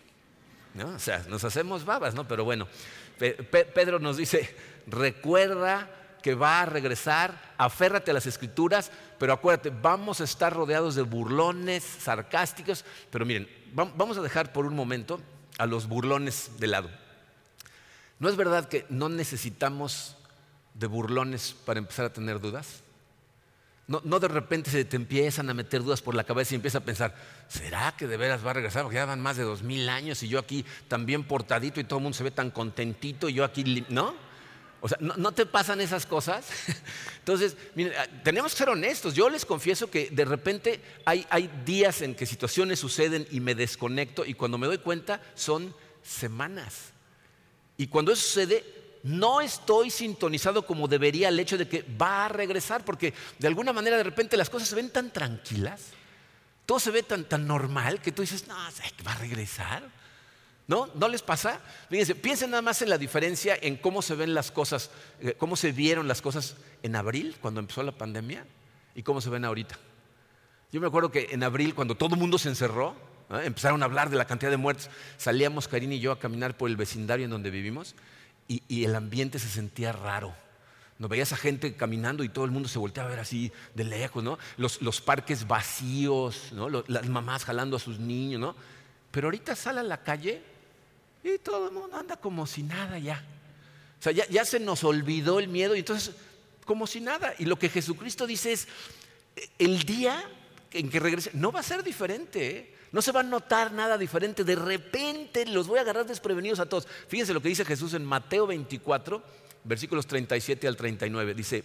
[0.84, 2.28] O sea, nos hacemos babas, ¿no?
[2.28, 2.68] Pero bueno,
[3.18, 4.54] Pedro nos dice,
[4.86, 5.90] recuerda
[6.22, 11.02] que va a regresar, aférrate a las escrituras, pero acuérdate, vamos a estar rodeados de
[11.02, 15.20] burlones, sarcásticos, pero miren, vamos a dejar por un momento
[15.58, 16.90] a los burlones de lado.
[18.18, 20.16] ¿No es verdad que no necesitamos
[20.74, 22.82] de burlones para empezar a tener dudas?
[23.86, 26.84] No, de repente se te empiezan a meter dudas por la cabeza y empiezas a
[26.84, 27.14] pensar,
[27.48, 28.82] ¿será que de veras va a regresar?
[28.82, 31.84] Porque ya van más de dos mil años y yo aquí tan bien portadito y
[31.84, 34.14] todo el mundo se ve tan contentito y yo aquí, ¿no?
[34.80, 36.46] O sea, ¿no, te pasan esas cosas?
[37.18, 39.14] Entonces, miren, ah, tenemos que ser honestos.
[39.14, 44.24] Yo les confieso que de repente hay, días en que situaciones suceden y me desconecto
[44.24, 46.92] y cuando me doy cuenta son semanas.
[47.76, 48.64] Y cuando eso sucede,
[49.02, 53.72] no estoy sintonizado como debería el hecho de que va a regresar, porque de alguna
[53.72, 55.86] manera de repente las cosas se ven tan tranquilas,
[56.66, 59.97] todo se ve tan, tan normal que tú dices, no, va a regresar.
[60.68, 60.86] ¿No?
[60.94, 61.60] ¿No les pasa?
[61.88, 65.56] Fíjense, piensen nada más en la diferencia en cómo se ven las cosas, eh, cómo
[65.56, 68.46] se vieron las cosas en abril, cuando empezó la pandemia,
[68.94, 69.78] y cómo se ven ahorita.
[70.70, 72.94] Yo me acuerdo que en abril, cuando todo el mundo se encerró,
[73.30, 76.68] empezaron a hablar de la cantidad de muertes, salíamos Karina y yo a caminar por
[76.68, 77.94] el vecindario en donde vivimos
[78.46, 80.34] y, el ambiente se sentía raro.
[80.98, 83.84] No veías a gente caminando y todo el mundo se volteaba a ver así de
[83.84, 84.38] lejos, ¿no?
[84.56, 86.52] Los, parques vacíos,
[86.88, 88.56] las mamás jalando a sus niños, ¿no?
[89.10, 90.42] Pero ahorita sale a la calle
[91.22, 93.24] y todo el mundo anda como si nada ya.
[93.98, 96.14] O sea, ya, se nos olvidó el miedo y entonces,
[96.64, 97.34] como si nada.
[97.38, 98.68] Y lo que Jesucristo dice es,
[99.58, 100.22] el día
[100.72, 102.74] en que regrese, no va a ser diferente, ¿eh?
[102.90, 104.44] No se va a notar nada diferente.
[104.44, 106.86] De repente los voy a agarrar desprevenidos a todos.
[107.08, 109.22] Fíjense lo que dice Jesús en Mateo 24,
[109.64, 111.34] versículos 37 al 39.
[111.34, 111.64] Dice,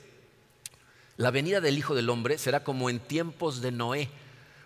[1.16, 4.10] la venida del Hijo del Hombre será como en tiempos de Noé,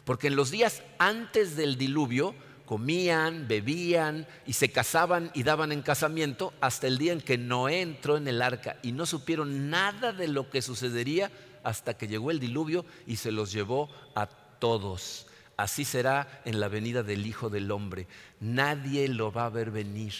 [0.05, 2.33] porque en los días antes del diluvio
[2.67, 7.81] comían, bebían y se casaban y daban en casamiento hasta el día en que Noé
[7.81, 11.31] entró en el arca y no supieron nada de lo que sucedería
[11.63, 15.25] hasta que llegó el diluvio y se los llevó a todos.
[15.55, 18.05] Así será en la venida del Hijo del Hombre.
[18.39, 20.13] Nadie lo va a ver venir.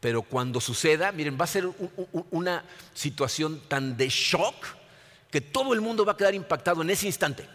[0.00, 1.70] Pero cuando suceda, miren, va a ser
[2.30, 4.54] una situación tan de shock
[5.30, 7.48] que todo el mundo va a quedar impactado en ese instante.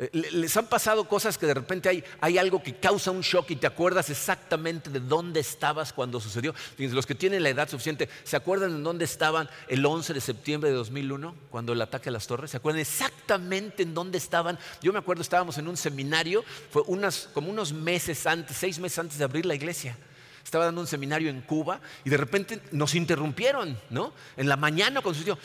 [0.00, 3.50] Eh, les han pasado cosas que de repente hay, hay, algo que causa un shock
[3.50, 6.54] y te acuerdas exactamente de dónde estabas cuando sucedió.
[6.78, 10.70] Los que tienen la edad suficiente, ¿se acuerdan en dónde estaban el 11 de septiembre
[10.70, 12.50] de 2001 cuando el ataque a las torres?
[12.52, 14.58] ¿Se acuerdan exactamente en dónde estaban?
[14.80, 18.98] Yo me acuerdo, estábamos en un seminario, fue unas, como unos meses antes, seis meses
[19.00, 19.98] antes de abrir la iglesia
[20.42, 24.12] estaba dando un seminario en Cuba y de repente nos interrumpieron, ¿no?
[24.36, 25.38] En la mañana cuando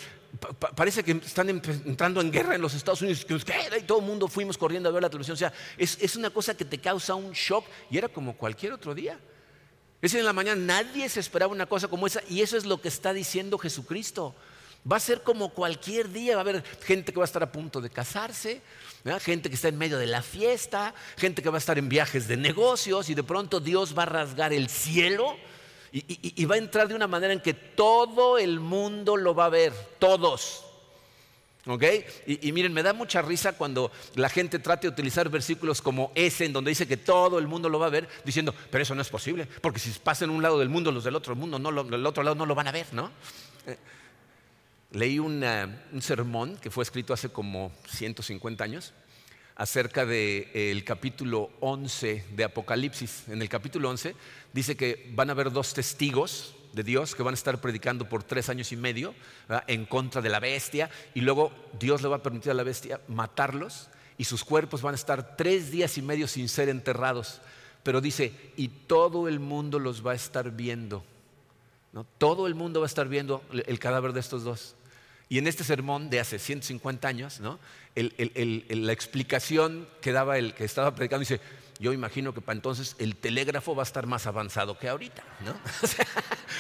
[0.76, 4.58] parece que están entrando en guerra en los Estados Unidos, y todo el mundo fuimos
[4.58, 5.36] corriendo a ver la televisión.
[5.36, 8.74] O sea, es, es una cosa que te causa un shock y era como cualquier
[8.74, 9.20] otro día.
[10.02, 12.80] Ese en la mañana nadie se esperaba una cosa como esa y eso es lo
[12.80, 14.36] que está diciendo Jesucristo.
[14.90, 17.52] Va a ser como cualquier día, va a haber gente que va a estar a
[17.52, 18.62] punto de casarse,
[19.20, 22.28] gente que está en medio de la fiesta, gente que va a estar en viajes
[22.28, 25.38] de negocios y de pronto Dios va a rasgar el cielo
[25.98, 29.50] y, va a entrar de una manera en que todo el mundo lo va a
[29.50, 30.66] ver, todos.
[31.66, 31.84] ¿Ok?
[32.28, 36.44] Y, miren, me da mucha risa cuando la gente trata de utilizar versículos como ese,
[36.46, 39.02] en donde dice que todo el mundo lo va a ver, diciendo, pero eso no
[39.02, 42.06] es posible, porque si pasan un lado del mundo, los del otro mundo, no del
[42.06, 43.10] otro lado no lo van a ver, ¿no?
[43.66, 43.78] Eh,
[44.92, 45.42] leí un
[46.02, 48.94] sermón que fue escrito hace como 150 años
[49.56, 53.24] acerca del el capítulo 11 de Apocalipsis.
[53.30, 54.16] En el capítulo 11
[54.54, 58.24] dice que van a haber dos testigos de Dios que van a estar predicando por
[58.24, 59.16] tres años y medio
[59.68, 63.00] en contra de la bestia y luego Dios le va a permitir a la bestia
[63.08, 63.88] matarlos
[64.18, 67.42] y sus cuerpos van a estar tres días y medio sin ser enterrados.
[67.84, 71.04] Pero dice, y todo el mundo los va a estar viendo.
[71.94, 72.06] ¿no?
[72.18, 74.76] Todo el mundo va a estar viendo el cadáver de estos dos.
[75.28, 77.60] Y en este sermón de hace 150 años, ¿no?
[77.96, 81.40] la explicación que daba el que estaba predicando dice,
[81.80, 85.54] yo imagino que para entonces el telégrafo va a estar más avanzado que ahorita, ¿no?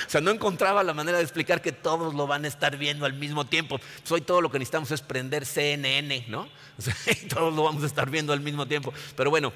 [0.07, 3.05] O sea, no encontraba la manera de explicar que todos lo van a estar viendo
[3.05, 3.79] al mismo tiempo.
[3.79, 6.47] Pues hoy todo lo que necesitamos es prender CNN, ¿no?
[7.29, 8.93] Todos lo vamos a estar viendo al mismo tiempo.
[9.15, 9.53] Pero bueno,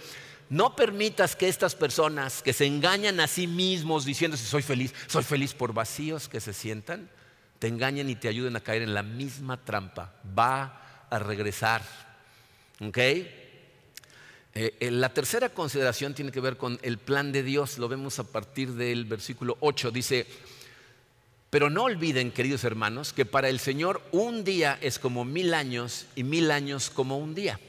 [0.49, 4.93] no permitas que estas personas que se engañan a sí mismos diciendo si soy feliz,
[5.07, 7.09] soy feliz por vacíos que se sientan,
[7.59, 10.13] te engañen y te ayuden a caer en la misma trampa.
[10.37, 11.83] Va a regresar.
[12.79, 12.97] ¿Ok?
[12.97, 13.27] Eh,
[14.55, 17.77] eh, la tercera consideración tiene que ver con el plan de Dios.
[17.77, 19.91] Lo vemos a partir del versículo 8.
[19.91, 20.25] Dice,
[21.49, 26.05] pero no olviden, queridos hermanos, que para el Señor un día es como mil años
[26.15, 27.59] y mil años como un día.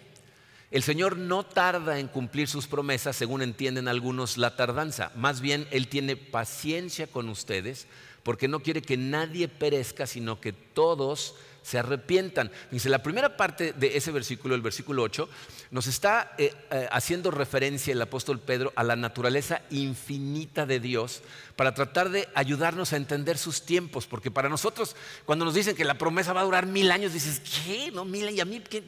[0.71, 5.11] El Señor no tarda en cumplir sus promesas, según entienden algunos la tardanza.
[5.17, 7.89] Más bien, Él tiene paciencia con ustedes
[8.31, 12.53] porque no quiere que nadie perezca, sino que todos se arrepientan.
[12.71, 15.29] Dice, la primera parte de ese versículo, el versículo 8,
[15.73, 21.23] nos está eh, eh, haciendo referencia el apóstol Pedro a la naturaleza infinita de Dios
[21.57, 25.85] para tratar de ayudarnos a entender sus tiempos, porque para nosotros, cuando nos dicen que
[25.85, 27.91] la promesa va a durar mil años, dices, ¿qué?
[27.91, 28.05] ¿No?
[28.05, 28.85] ¿Mil ¿Y a mí qué?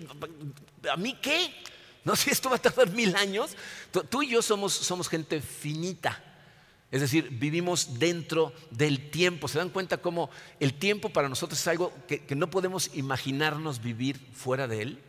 [0.88, 1.52] ¿A mí qué?
[2.04, 3.56] No sé, si esto va a tardar mil años.
[4.08, 6.31] Tú y yo somos, somos gente finita.
[6.92, 9.48] Es decir, vivimos dentro del tiempo.
[9.48, 10.28] ¿Se dan cuenta cómo
[10.60, 15.02] el tiempo para nosotros es algo que, no podemos imaginarnos vivir fuera de él?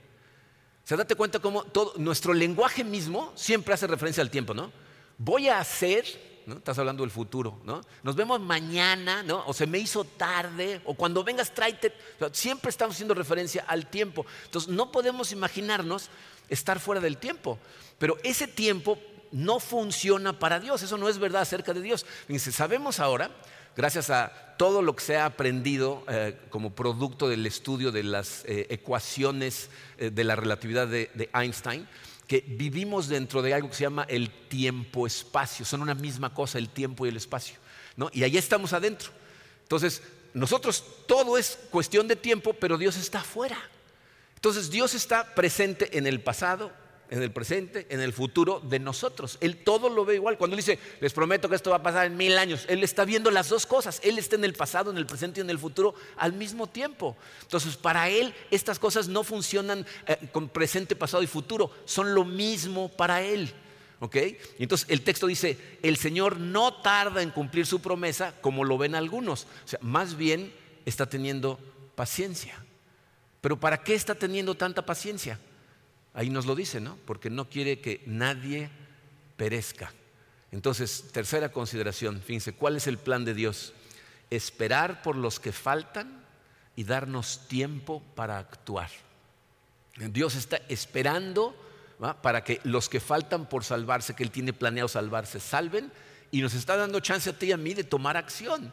[0.86, 4.72] ¿Se date cuenta cómo todo, nuestro lenguaje mismo siempre hace referencia al tiempo, ¿no?
[5.18, 6.06] Voy a hacer,
[6.46, 6.56] ¿no?
[6.56, 7.82] Estás hablando del futuro, ¿no?
[8.02, 9.44] Nos vemos mañana, ¿no?
[9.46, 11.94] O se me hizo tarde, o cuando vengas tráete.
[12.32, 14.26] siempre estamos haciendo referencia al tiempo.
[14.46, 16.10] Entonces, no podemos imaginarnos
[16.48, 17.60] estar fuera del tiempo.
[17.98, 18.98] Pero ese tiempo
[19.34, 20.82] no funciona para Dios.
[20.84, 22.06] Eso no es verdad acerca de Dios.
[22.28, 23.32] Dice, sabemos ahora,
[23.76, 28.46] gracias a todo lo que se ha aprendido eh, como producto del estudio de las
[28.46, 31.88] eh, ecuaciones eh, de la relatividad de, Einstein,
[32.28, 35.66] que vivimos dentro de algo que se llama el tiempo-espacio.
[35.66, 37.58] Son una misma cosa, el tiempo y el espacio.
[38.12, 39.10] Y ahí estamos adentro.
[39.64, 40.02] Entonces,
[40.34, 43.58] nosotros todo es cuestión de tiempo, pero Dios está afuera.
[44.36, 46.72] Entonces, Dios está presente en el pasado,
[47.14, 49.38] en el presente, en el futuro de nosotros.
[49.40, 50.36] Él todo lo ve igual.
[50.36, 53.30] Cuando dice, les prometo que esto va a pasar en mil años, Él está viendo
[53.30, 54.02] las dos cosas.
[54.04, 57.16] Él está en el pasado, en el presente y en el futuro al mismo tiempo.
[57.44, 61.70] Entonces, para Él estas cosas no funcionan eh, con presente, pasado y futuro.
[61.86, 63.54] Son lo mismo para Él.
[64.00, 64.18] ¿Ok?
[64.58, 68.96] Entonces el texto dice, el Señor no tarda en cumplir su promesa como lo ven
[68.96, 69.44] algunos.
[69.64, 70.52] O sea, más bien
[70.84, 71.60] está teniendo
[71.94, 72.56] paciencia.
[73.40, 75.40] Pero ¿para qué está teniendo tanta paciencia?
[76.14, 76.98] Ahí nos lo dice, ¿no?
[77.06, 78.70] Porque no quiere que nadie
[79.36, 79.92] perezca.
[80.52, 83.74] Entonces, tercera consideración, fíjense, ¿cuál es el plan de Dios?
[84.30, 86.24] Esperar por los que faltan
[86.76, 88.90] y darnos tiempo para actuar.
[89.98, 91.56] Dios está esperando
[92.22, 95.92] para que los que faltan por salvarse, que Él tiene planeado salvarse, salven
[96.30, 98.72] y nos está dando chance a ti y a mí de tomar acción.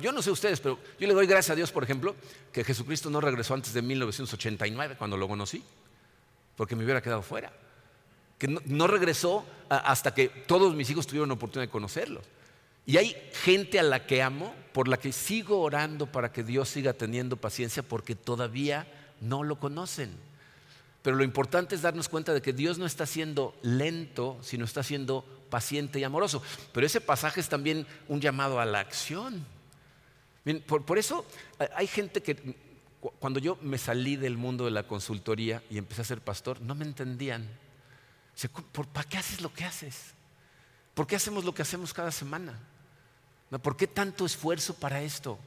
[0.00, 2.14] yo no sé ustedes, pero yo le doy gracias a Dios, por ejemplo,
[2.52, 5.64] que Jesucristo no regresó antes de 1989, cuando lo conocí
[6.60, 7.50] porque me hubiera quedado fuera.
[8.36, 12.22] Que no, regresó hasta que todos mis hijos tuvieron la oportunidad de conocerlos.
[12.84, 16.68] Y hay gente a la que amo, por la que sigo orando para que Dios
[16.68, 18.86] siga teniendo paciencia, porque todavía
[19.22, 20.10] no lo conocen.
[21.00, 24.82] Pero lo importante es darnos cuenta de que Dios no está siendo lento, sino está
[24.82, 26.42] siendo paciente y amoroso.
[26.74, 29.46] Pero ese pasaje es también un llamado a la acción.
[30.66, 31.24] por, eso
[31.74, 32.54] hay gente que
[33.00, 36.74] cuando yo me salí del mundo de la consultoría y empecé a ser pastor, no
[36.74, 37.48] me entendían.
[38.92, 40.12] ¿Para qué haces lo que haces?
[40.94, 42.58] ¿Por qué hacemos lo que hacemos cada semana?
[43.62, 45.38] ¿Por qué tanto esfuerzo para esto?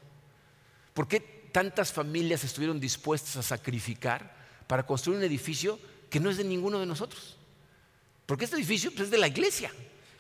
[0.94, 1.20] ¿Por qué
[1.52, 4.36] tantas familias estuvieron dispuestas a sacrificar
[4.68, 7.38] para construir un edificio que no es de ninguno de nosotros?
[8.26, 9.72] Porque este edificio pues, es de la iglesia.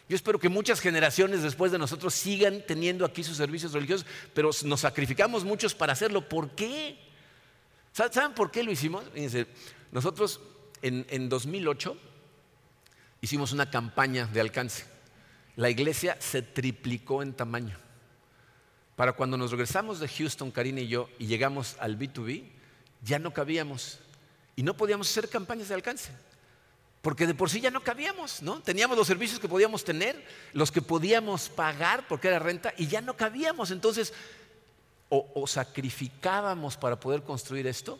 [0.07, 4.51] Yo espero que muchas generaciones después de nosotros sigan teniendo aquí sus servicios religiosos, pero
[4.65, 6.27] nos sacrificamos muchos para hacerlo.
[6.27, 7.12] ¿Por qué?
[7.93, 9.05] ¿Saben por qué lo hicimos?
[9.91, 10.41] nosotros
[10.81, 11.95] en, en 2008
[13.21, 14.85] hicimos una campaña de alcance.
[15.55, 17.77] La iglesia se triplicó en tamaño.
[18.95, 22.43] Para cuando nos regresamos de Houston, Karina y yo, y llegamos al B2B,
[23.03, 23.99] ya no cabíamos.
[24.55, 26.11] Y no podíamos hacer campañas de alcance.
[27.01, 28.61] Porque de por sí ya no cabíamos, ¿no?
[28.61, 33.01] Teníamos los servicios que podíamos tener, los que podíamos pagar porque era renta, y ya
[33.01, 33.71] no cabíamos.
[33.71, 34.13] Entonces,
[35.13, 37.99] o, sacrificábamos para poder construir esto,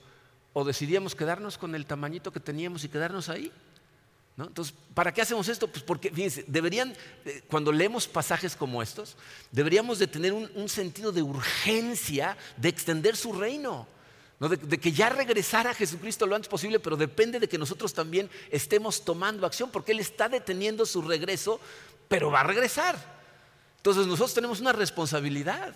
[0.54, 3.52] o decidíamos quedarnos con el tamañito que teníamos y quedarnos ahí.
[4.36, 5.68] Entonces, ¿para qué hacemos esto?
[5.68, 6.96] Pues porque, fíjense, deberían,
[7.26, 9.16] eh, cuando leemos pasajes como estos,
[9.52, 13.88] deberíamos de tener un, sentido de urgencia de extender su reino.
[14.40, 18.30] De, de, que ya regresara Jesucristo lo antes posible, pero depende de que nosotros también
[18.50, 21.60] estemos tomando acción, porque Él está deteniendo su regreso,
[22.08, 22.98] pero va a regresar.
[23.78, 25.76] Entonces nosotros tenemos una responsabilidad.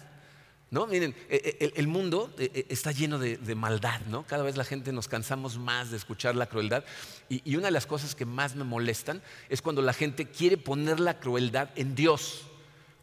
[0.70, 0.86] ¿No?
[0.86, 4.28] Miren, e, e, el, mundo e, está lleno de, maldad, ¿no?
[4.28, 6.84] Cada vez la gente nos cansamos más de escuchar la crueldad.
[7.30, 11.00] Y, una de las cosas que más me molestan es cuando la gente quiere poner
[11.00, 12.42] la crueldad en Dios,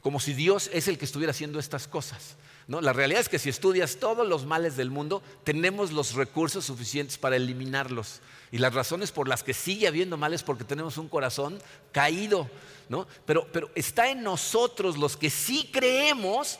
[0.02, 2.36] como si Dios es el que estuviera haciendo estas cosas.
[2.68, 2.82] ¿no?
[2.82, 7.16] La realidad es que si estudias todos los males del mundo, tenemos los recursos suficientes
[7.16, 8.20] para eliminarlos.
[8.52, 11.58] Y las razones por las que sigue habiendo males es porque tenemos un corazón
[11.92, 12.50] caído.
[12.90, 13.06] ¿no?
[13.24, 16.58] Pero, pero está en nosotros los que sí creemos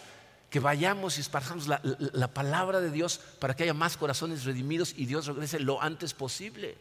[0.55, 5.07] que vayamos y esparzamos la, palabra de Dios para que haya más corazones redimidos y
[5.07, 6.77] Dios regrese lo antes posible.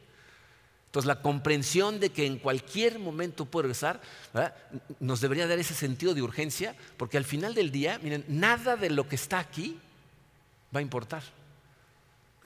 [0.86, 4.00] Entonces la comprensión de que en cualquier momento puede regresar
[5.00, 8.92] nos debería dar ese sentido de urgencia, porque al final del día, miren, nada de
[8.92, 9.80] lo que está aquí
[10.72, 11.24] va a importar.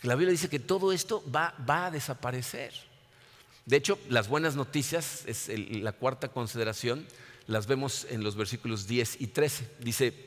[0.03, 2.71] La Biblia dice que todo esto va, va a desaparecer.
[3.65, 7.05] De hecho, las buenas noticias, es la cuarta consideración,
[7.47, 9.69] las vemos en los versículos 10 y 13.
[9.79, 10.26] Dice,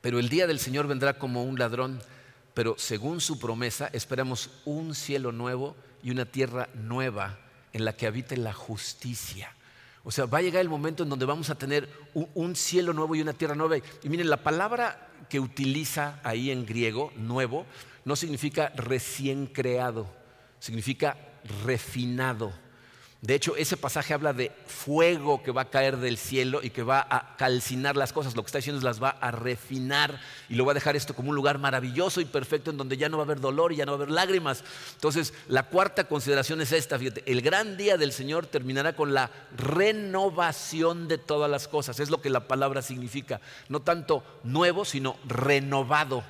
[0.00, 2.00] pero el día del Señor vendrá como un ladrón,
[2.54, 7.38] pero según su promesa esperamos un cielo nuevo y una tierra nueva
[7.72, 9.54] en la que habite la justicia.
[10.02, 13.14] O sea, va a llegar el momento en donde vamos a tener un, cielo nuevo
[13.14, 13.76] y una tierra nueva.
[13.76, 17.66] Y miren, la palabra que utiliza ahí en griego, nuevo,
[18.04, 20.10] no significa recién creado,
[20.58, 21.18] significa
[21.64, 22.52] refinado.
[23.22, 26.82] De hecho, ese pasaje habla de fuego que va a caer del cielo y que
[26.82, 28.34] va a calcinar las cosas.
[28.34, 31.14] Lo que está diciendo es las va a refinar y lo va a dejar esto
[31.14, 33.76] como un lugar maravilloso y perfecto en donde ya no va a haber dolor y
[33.76, 34.64] ya no va a haber lágrimas.
[34.94, 39.30] Entonces, la cuarta consideración es esta, fíjate, el gran día del Señor terminará con la
[39.54, 42.00] renovación de todas las cosas.
[42.00, 43.42] Es lo que la palabra significa.
[43.68, 46.24] No tanto nuevo, sino renovado.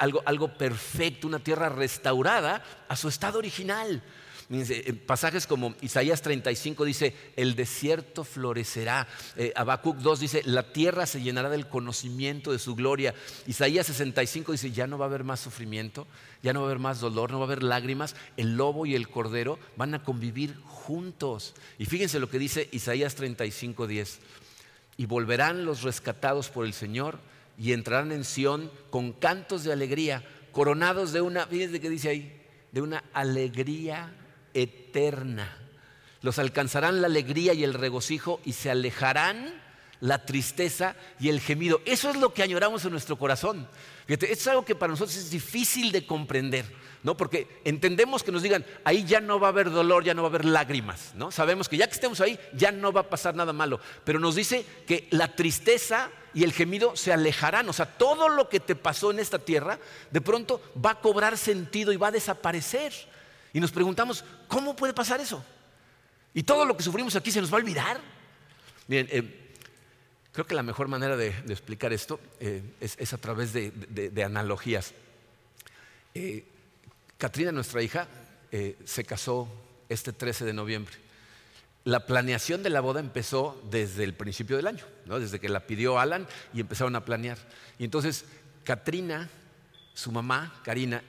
[0.00, 4.02] Algo, algo perfecto, una tierra restaurada a su estado original.
[5.06, 9.08] Pasajes como Isaías 35 dice, el desierto florecerá.
[9.36, 13.12] Eh, Habacuc 2 dice, la tierra se llenará del conocimiento de su gloria.
[13.48, 16.06] Isaías 65 dice, ya no va a haber más sufrimiento,
[16.44, 18.14] ya no va a haber más dolor, no va a haber lágrimas.
[18.36, 21.54] El lobo y el cordero van a convivir juntos.
[21.76, 24.20] Y fíjense lo que dice Isaías 35, 10.
[24.96, 27.18] Y volverán los rescatados por el Señor
[27.58, 32.42] y entrarán en Sión con cantos de alegría, coronados de una, fíjense que dice ahí,
[32.70, 34.14] de una alegría
[34.62, 35.56] eterna.
[36.22, 39.66] Los alcanzarán la alegría y el regocijo y se alejarán
[40.00, 41.80] la tristeza y el gemido.
[41.84, 43.68] Eso es lo que añoramos en nuestro corazón.
[44.06, 46.64] Fíjate, es algo que para nosotros es difícil de comprender,
[47.02, 47.16] ¿no?
[47.16, 50.28] Porque entendemos que nos digan, ahí ya no va a haber dolor, ya no va
[50.28, 51.30] a haber lágrimas, ¿no?
[51.30, 53.80] Sabemos que ya que estemos ahí, ya no va a pasar nada malo.
[54.04, 57.68] Pero nos dice que la tristeza y el gemido se alejarán.
[57.68, 59.78] O sea, todo lo que te pasó en esta tierra,
[60.10, 62.92] de pronto va a cobrar sentido y va a desaparecer.
[63.56, 65.42] Y nos preguntamos, ¿cómo puede pasar eso?
[66.34, 67.98] Y todo lo que sufrimos aquí se nos va a olvidar.
[68.86, 69.54] Miren, eh,
[70.30, 74.92] creo que la mejor manera de, explicar esto eh, es, a través de, analogías.
[76.12, 76.44] Eh,
[77.16, 78.06] Katrina, nuestra hija,
[78.84, 79.48] se casó
[79.88, 80.94] este 13 de noviembre.
[81.84, 85.98] La planeación de la boda empezó desde el principio del año, desde que la pidió
[85.98, 87.38] Alan y empezaron a planear.
[87.78, 88.26] Y entonces
[88.64, 89.30] Katrina,
[89.94, 91.02] su mamá, Karina,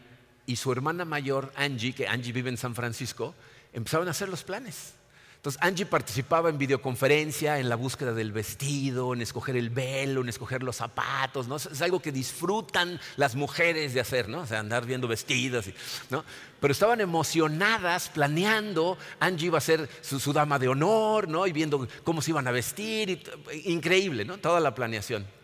[0.47, 3.35] y su hermana mayor, Angie, que Angie vive en San Francisco,
[3.73, 4.93] empezaron a hacer los planes.
[5.35, 10.29] Entonces Angie participaba en videoconferencia, en la búsqueda del vestido, en escoger el velo, en
[10.29, 11.57] escoger los zapatos, ¿no?
[11.57, 14.39] Es algo que disfrutan las mujeres de hacer, ¿no?
[14.39, 15.67] O sea, andar viendo vestidos,
[16.09, 16.25] ¿no?
[16.59, 21.45] Pero estaban emocionadas planeando, Angie iba a ser su, dama de honor, ¿no?
[21.45, 23.21] Y viendo cómo se iban a vestir,
[23.65, 24.39] increíble, ¿no?
[24.39, 25.36] Toda la planeación.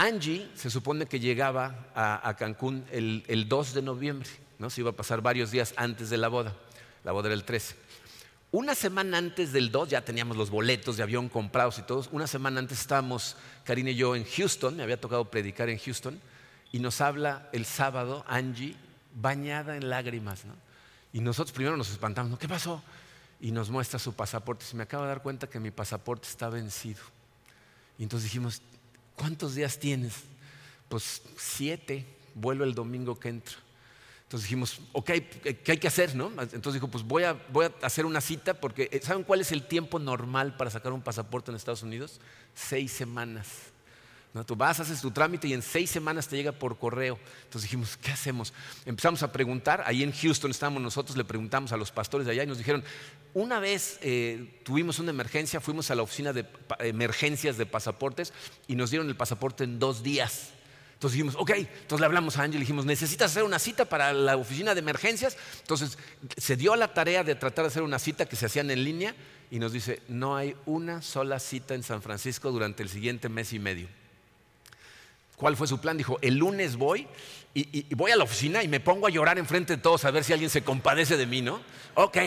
[0.00, 4.28] Angie se supone que llegaba a, Cancún el, el 2 de noviembre,
[4.60, 4.70] ¿no?
[4.70, 6.54] Se iba a pasar varios días antes de la boda,
[7.02, 7.74] la boda era el 13.
[8.52, 12.28] Una semana antes del 2, ya teníamos los boletos de avión comprados y todos, una
[12.28, 16.20] semana antes estábamos, Karina y yo, en Houston, me había tocado predicar en Houston,
[16.70, 18.76] y nos habla el sábado Angie
[19.14, 20.54] bañada en lágrimas, ¿no?
[21.12, 22.38] Y nosotros primero nos espantamos, ¿no?
[22.38, 22.82] ¿qué pasó?
[23.40, 24.64] Y nos muestra su pasaporte.
[24.64, 27.00] Se me acaba de dar cuenta que mi pasaporte está vencido.
[27.98, 28.62] Y entonces dijimos,
[29.18, 30.14] ¿cuántos días tienes?
[30.88, 33.56] Pues siete, vuelvo el domingo que entra.
[34.22, 35.10] Entonces dijimos, ok,
[35.64, 36.14] ¿qué hay que hacer?
[36.14, 36.28] No?
[36.28, 39.52] Entonces dijo, pues voy a, voy a hacer una cita porque eh, ¿saben cuál es
[39.52, 42.20] el tiempo normal para sacar un pasaporte en Estados Unidos?
[42.54, 43.48] Seis semanas.
[44.34, 44.44] ¿No?
[44.44, 47.18] Tú vas, haces tu trámite y en seis semanas te llega por correo.
[47.44, 48.52] Entonces dijimos, ¿qué hacemos?
[48.84, 52.42] Empezamos a preguntar, ahí en Houston estábamos nosotros, le preguntamos a los pastores de allá
[52.42, 52.84] y nos dijeron,
[53.32, 56.44] una vez eh, tuvimos una emergencia, fuimos a la oficina de
[56.80, 58.32] emergencias de pasaportes
[58.66, 60.50] y nos dieron el pasaporte en dos días.
[60.98, 64.12] Entonces dijimos, ok, entonces le hablamos a Ángel y dijimos, ¿necesitas hacer una cita para
[64.12, 65.36] la oficina de emergencias?
[65.60, 65.96] Entonces
[66.36, 69.14] se dio la tarea de tratar de hacer una cita que se hacían en línea
[69.48, 73.52] y nos dice, no hay una sola cita en San Francisco durante el siguiente mes
[73.52, 73.88] y medio.
[75.38, 75.96] ¿Cuál fue su plan?
[75.96, 77.06] Dijo, el lunes voy
[77.54, 80.22] y, voy a la oficina y me pongo a llorar enfrente de todos a ver
[80.24, 81.60] si alguien se compadece de mí, ¿no?
[81.94, 82.18] Ok,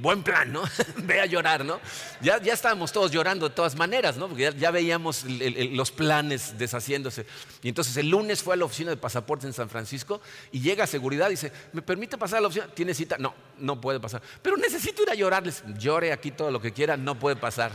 [0.00, 0.62] buen plan, ¿no?
[0.98, 1.80] Ve a llorar, ¿no?
[2.20, 4.28] Ya, estábamos todos llorando de todas maneras, ¿no?
[4.28, 7.26] Porque ya, veíamos los planes deshaciéndose.
[7.62, 10.20] Y entonces el lunes fue a la oficina de pasaportes en San Francisco
[10.52, 12.68] y llega a seguridad y dice, ¿me permite pasar a la oficina?
[12.74, 13.16] ¿Tiene cita?
[13.18, 14.22] No, no puede pasar.
[14.42, 15.64] Pero necesito ir a llorarles.
[15.78, 17.72] Llore aquí todo lo que quiera, no puede pasar.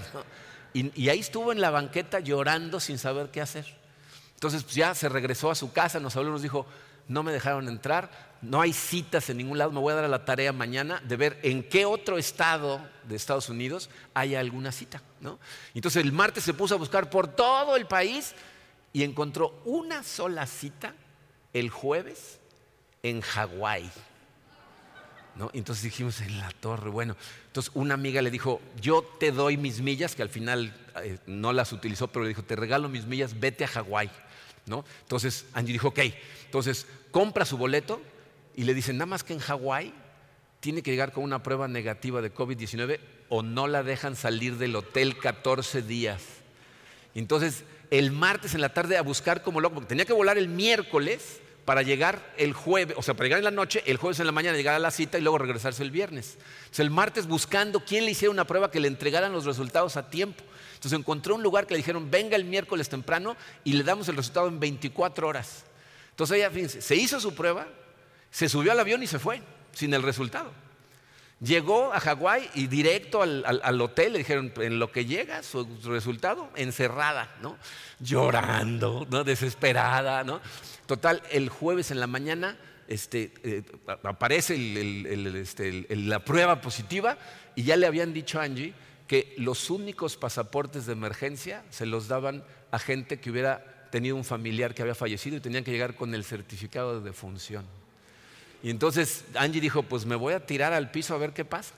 [0.74, 3.83] y ahí estuvo en la banqueta llorando sin saber qué hacer.
[4.44, 6.66] Entonces pues, ya se regresó a su casa, nos habló y nos dijo,
[7.08, 10.10] no me dejaron entrar, no hay citas en ningún lado, me voy a dar a
[10.10, 15.02] la tarea mañana de ver en qué otro estado de Estados Unidos hay alguna cita.
[15.74, 18.36] Entonces el martes se puso a buscar por todo el país
[18.92, 20.94] y encontró una sola cita
[21.54, 22.42] el jueves
[23.02, 23.90] en Hawái.
[25.36, 25.52] ¿No?
[25.54, 27.16] Entonces dijimos en la torre, bueno,
[27.48, 31.54] entonces una amiga le dijo, yo te doy mis millas, que al final eh, no
[31.54, 34.12] las utilizó, pero le dijo, te regalo mis millas, vete a Hawái.
[34.66, 34.86] ¿No?
[35.02, 36.00] Entonces Angie dijo, ok,
[36.46, 38.02] entonces compra su boleto
[38.56, 39.94] y le dicen, nada más que en Hawái
[40.60, 43.00] tiene que llegar con una prueba negativa de COVID-19
[43.30, 46.22] o no la dejan salir del hotel 14 días.
[47.16, 50.48] entonces el martes en la tarde a buscar como loco, porque tenía que volar el
[50.48, 54.26] miércoles para llegar el jueves, o sea, para llegar en la noche, el jueves en
[54.26, 56.38] la mañana llegar a la cita y luego regresarse el viernes.
[56.62, 60.10] Entonces el martes buscando quién le hiciera una prueba que le entregaran los resultados a
[60.10, 60.44] tiempo.
[60.84, 64.18] Entonces encontró un lugar que le dijeron, venga el miércoles temprano y le damos el
[64.18, 65.64] resultado en 24 horas.
[66.10, 67.68] Entonces ella, fíjense, se hizo su prueba,
[68.30, 70.52] se subió al avión y se fue, sin el resultado.
[71.40, 76.50] Llegó a Hawái y directo al, hotel le dijeron, en lo que llega su resultado,
[76.58, 77.58] encerrada, ¿no?
[78.02, 79.24] Llorando, ¿no?
[79.24, 80.42] Desesperada, ¿no?
[80.86, 82.58] Total, el jueves en la mañana
[82.90, 83.64] este, eh,
[84.04, 84.56] aparece
[85.40, 87.18] este, la prueba positiva
[87.56, 88.74] y ya le habían dicho a Angie
[89.08, 94.24] que los únicos pasaportes de emergencia se los daban a gente que hubiera tenido un
[94.24, 97.66] familiar que había fallecido y tenían que llegar con el certificado de defunción.
[98.64, 101.74] Y entonces Angie dijo, pues me voy a tirar al piso a ver qué pasa.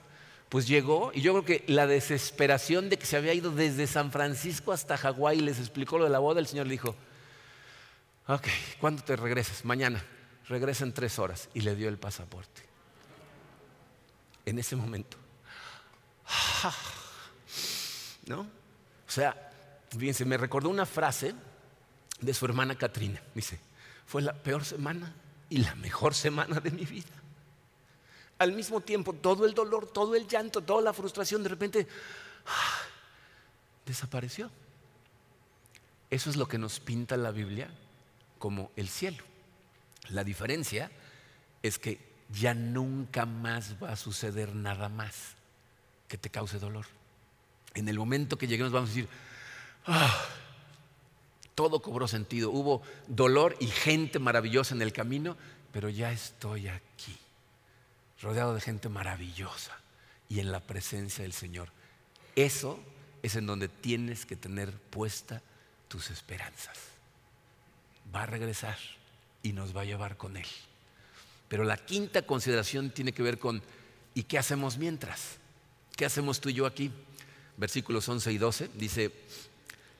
[0.49, 4.11] Pues llegó y yo creo que la desesperación de que se había ido desde San
[4.11, 6.95] Francisco hasta Hawái les explicó lo de la boda, el Señor le dijo,
[8.27, 8.47] ok,
[8.79, 9.65] ¿cuándo te regresas?
[9.65, 10.03] Mañana.
[10.47, 12.61] Regresa en tres horas y le dio el pasaporte.
[14.45, 15.17] En ese momento.
[18.27, 18.41] ¿No?
[18.41, 19.51] O sea,
[19.97, 21.35] fíjense, me recordó una frase
[22.19, 23.21] de su hermana Katrina.
[23.33, 23.59] Dice,
[24.05, 25.13] fue la peor semana
[25.49, 27.11] y la mejor semana de mi vida.
[28.37, 31.87] Al mismo tiempo, todo el dolor, todo el llanto, toda la frustración, de repente,
[32.47, 32.81] ¡ah!
[33.85, 34.49] desapareció.
[36.09, 37.69] Eso es lo que nos pinta la Biblia
[38.39, 39.23] como el cielo.
[40.09, 40.91] La diferencia
[41.63, 41.99] es que
[42.29, 45.35] ya nunca más va a suceder nada más
[46.07, 46.85] que te cause dolor.
[47.75, 49.09] En el momento que lleguemos vamos a decir,
[49.85, 50.25] ah,
[51.55, 52.51] todo cobró sentido.
[52.51, 55.37] Hubo dolor y gente maravillosa en el camino,
[55.71, 57.17] pero ya estoy aquí,
[58.21, 59.77] rodeado de gente maravillosa
[60.29, 61.69] y en la presencia del Señor.
[62.35, 62.79] Eso
[63.23, 65.41] es en donde tienes que tener puesta
[65.87, 66.77] tus esperanzas.
[68.13, 68.77] Va a regresar
[69.43, 70.47] y nos va a llevar con Él.
[71.47, 73.61] Pero la quinta consideración tiene que ver con,
[74.13, 75.37] ¿y qué hacemos mientras?
[75.95, 76.91] ¿Qué hacemos tú y yo aquí?
[77.57, 79.11] Versículos 11 y 12 dice,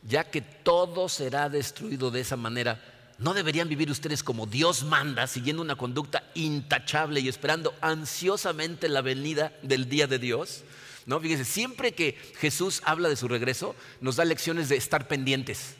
[0.03, 2.84] ya que todo será destruido de esa manera,
[3.18, 9.01] ¿no deberían vivir ustedes como Dios manda, siguiendo una conducta intachable y esperando ansiosamente la
[9.01, 10.64] venida del día de Dios?
[11.06, 11.20] ¿No?
[11.20, 15.76] Fíjense, siempre que Jesús habla de su regreso, nos da lecciones de estar pendientes.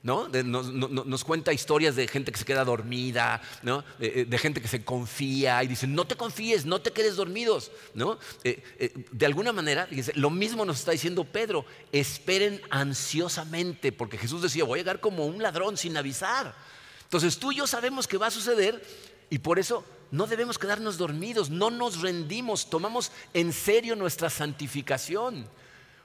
[0.00, 0.28] ¿No?
[0.28, 3.84] nos, cuenta historias de gente que se queda dormida, ¿no?
[3.98, 7.72] de, gente que se confía y dice, no te confíes, no te quedes dormidos.
[7.94, 8.18] ¿no?
[8.44, 14.40] Eh, eh, de alguna manera, lo mismo nos está diciendo Pedro, esperen ansiosamente, porque Jesús
[14.40, 16.54] decía, voy a llegar como un ladrón sin avisar.
[17.02, 18.82] Entonces tú y yo sabemos que va a suceder
[19.30, 25.48] y por eso no debemos quedarnos dormidos, no nos rendimos, tomamos en serio nuestra santificación.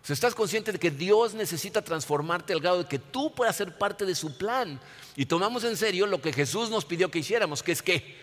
[0.04, 3.56] O sea, estás consciente de que Dios necesita transformarte al grado de que tú puedas
[3.56, 4.78] ser parte de su plan.
[5.16, 8.18] Y tomamos en serio lo que Jesús nos pidió que hiciéramos, que es que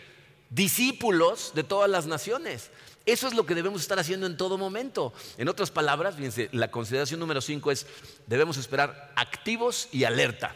[0.51, 2.71] discípulos de todas las naciones.
[3.07, 5.15] Eso es lo que debemos estar haciendo en todo momento.
[5.39, 7.87] En otras palabras, fíjense, la consideración número 5 es,
[8.27, 10.55] debemos esperar activos y alerta.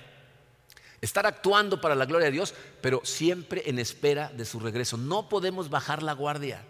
[1.00, 4.98] Estar actuando para la gloria de Dios, pero siempre en espera de su regreso.
[4.98, 6.62] No podemos bajar la guardia,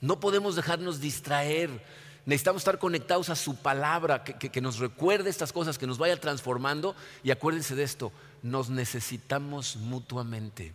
[0.00, 1.82] no podemos dejarnos distraer.
[2.28, 6.94] Necesitamos estar conectados a su palabra, que, nos recuerde estas cosas, que nos vaya transformando.
[7.22, 8.12] Y acuérdense de esto,
[8.42, 10.74] nos necesitamos mutuamente.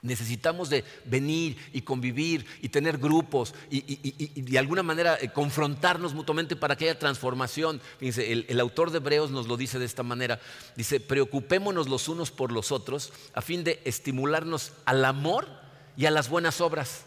[0.00, 6.54] Necesitamos de venir y convivir y tener grupos y, de alguna manera eh, confrontarnos mutuamente
[6.54, 7.80] para que haya transformación.
[7.98, 10.38] Fíjense, el, el, autor de Hebreos nos lo dice de esta manera.
[10.76, 15.48] Dice, preocupémonos los unos por los otros a fin de estimularnos al amor
[15.96, 17.06] y a las buenas obras.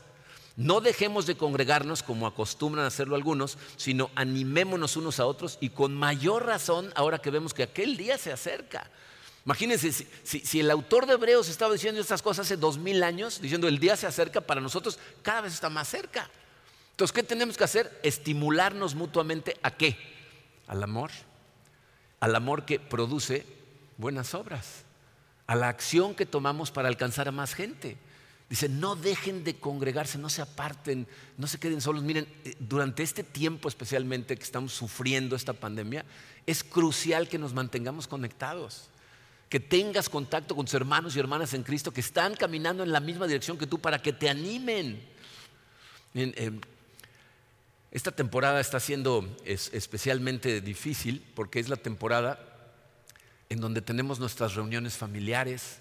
[0.58, 5.96] No dejemos de congregarnos como acostumbran hacerlo algunos, sino animémonos unos a otros y con
[5.96, 8.90] mayor razón ahora que vemos que aquel día se acerca.
[9.46, 9.92] Imagínense,
[10.24, 13.80] si, el autor de Hebreos estaba diciendo estas cosas hace dos mil años, diciendo el
[13.80, 16.30] día se acerca, para nosotros cada vez está más cerca.
[16.92, 18.00] Entonces, ¿qué tenemos que hacer?
[18.04, 19.98] Estimularnos mutuamente a qué?
[20.68, 21.10] Al amor.
[22.20, 23.48] Al amor que produce
[23.98, 24.84] buenas obras.
[25.48, 27.98] A la acción que tomamos para alcanzar a más gente.
[28.52, 32.04] Dice, no dejen de congregarse, no se aparten, no se queden solos.
[32.04, 36.04] Miren, eh, durante este tiempo especialmente que estamos sufriendo esta pandemia,
[36.46, 38.90] es crucial que nos mantengamos conectados
[39.48, 43.02] que tengas contacto con tus hermanos y hermanas en Cristo que están caminando en la
[43.02, 45.02] misma dirección que tú para que te animen.
[46.14, 46.62] Em,
[47.92, 52.40] esta temporada está siendo especialmente difícil porque es la temporada
[53.50, 55.80] en donde tenemos nuestras reuniones familiares,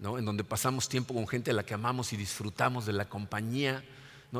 [0.00, 3.84] en donde pasamos tiempo con gente a la que amamos y disfrutamos de la compañía.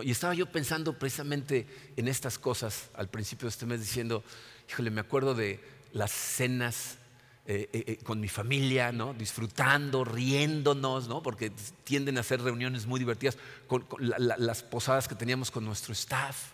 [0.02, 4.24] Y estaba yo pensando precisamente en estas cosas al principio de este mes diciendo,
[4.68, 5.61] híjole, me acuerdo de
[5.92, 6.98] las cenas
[7.46, 9.14] eh, eh, eh, con mi familia, ¿no?
[9.14, 11.22] disfrutando, riéndonos, ¿no?
[11.22, 11.52] porque
[11.84, 13.36] tienden a ser reuniones muy divertidas,
[13.68, 16.52] con, las posadas que teníamos con nuestro staff.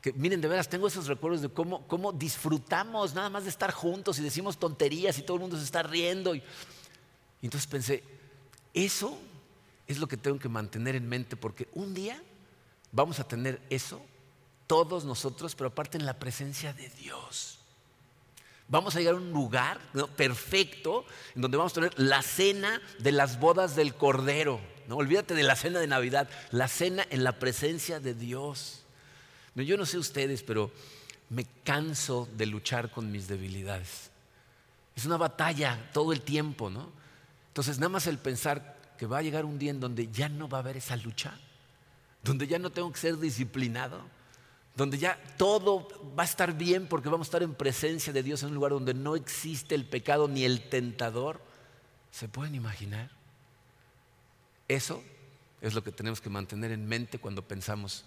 [0.00, 3.72] Que, miren, de veras, tengo esos recuerdos de cómo, cómo, disfrutamos nada más de estar
[3.72, 6.34] juntos y decimos tonterías y todo el mundo se está riendo.
[6.34, 6.42] y
[7.42, 8.02] entonces pensé,
[8.74, 9.18] eso
[9.86, 12.22] es lo que tengo que mantener en mente porque un día
[12.92, 14.00] vamos a tener eso,
[14.66, 17.58] todos nosotros, pero aparte en la presencia de Dios.
[18.68, 19.80] Vamos a llegar a un lugar
[20.16, 21.04] perfecto
[21.34, 24.60] en donde vamos a tener la cena de las bodas del Cordero.
[24.86, 28.84] No olvídate de la cena de Navidad, la cena en la presencia de Dios.
[29.56, 30.70] Yo no sé ustedes, pero
[31.30, 34.10] me canso de luchar con mis debilidades.
[34.94, 36.99] Es una batalla todo el tiempo, ¿no?
[37.50, 40.48] Entonces, nada más el pensar que va a llegar un día en donde ya no
[40.48, 41.38] va a haber esa lucha,
[42.22, 44.02] donde ya no tengo que ser disciplinado,
[44.76, 48.42] donde ya todo va a estar bien porque vamos a estar en presencia de Dios
[48.42, 51.40] en un lugar donde no existe el pecado ni el tentador.
[52.12, 53.10] ¿Se pueden imaginar?
[54.68, 55.02] Eso
[55.60, 58.04] es lo que tenemos que mantener en mente cuando pensamos,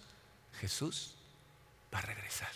[0.59, 1.15] Jesús
[1.93, 2.51] va a regresar.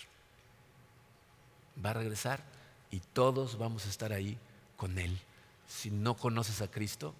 [1.83, 2.43] Va a regresar
[2.91, 4.37] y todos vamos a estar ahí
[4.77, 5.19] con Él.
[5.67, 7.13] Si no conoces a Cristo,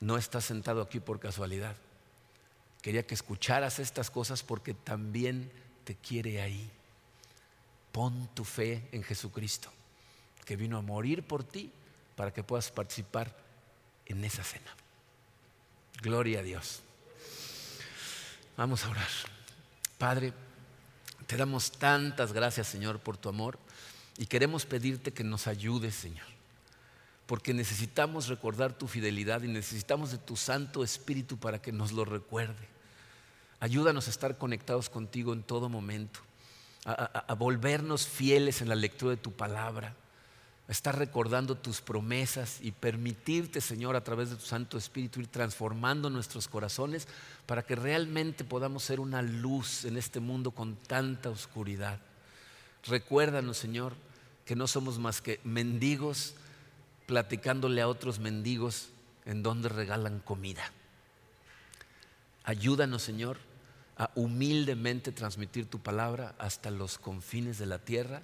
[0.00, 1.76] no estás sentado aquí por casualidad.
[2.82, 5.50] Quería que escucharas estas cosas porque también
[5.84, 6.70] te quiere ahí.
[7.92, 9.70] Pon tu fe en Jesucristo,
[10.44, 11.72] que vino a morir por ti
[12.16, 13.34] para que puedas participar
[14.06, 14.74] en esa cena.
[16.02, 16.80] Gloria a Dios.
[18.56, 19.08] Vamos a orar.
[19.98, 20.32] Padre,
[21.26, 23.58] te damos tantas gracias, Señor, por tu amor
[24.18, 26.26] y queremos pedirte que nos ayudes, Señor,
[27.26, 32.04] porque necesitamos recordar tu fidelidad y necesitamos de tu Santo Espíritu para que nos lo
[32.04, 32.68] recuerde.
[33.60, 36.20] Ayúdanos a estar conectados contigo en todo momento,
[36.84, 39.96] a, volvernos fieles en la lectura de tu palabra,
[40.68, 46.10] estar recordando tus promesas y permitirte, Señor, a través de tu Santo Espíritu ir transformando
[46.10, 47.08] nuestros corazones
[47.46, 52.00] para que realmente podamos ser una luz en este mundo con tanta oscuridad.
[52.86, 53.94] Recuérdanos, Señor,
[54.44, 56.34] que no somos más que mendigos
[57.06, 58.90] platicándole a otros mendigos
[59.24, 60.72] en donde regalan comida.
[62.44, 63.38] Ayúdanos, Señor,
[63.96, 68.22] a humildemente transmitir tu palabra hasta los confines de la tierra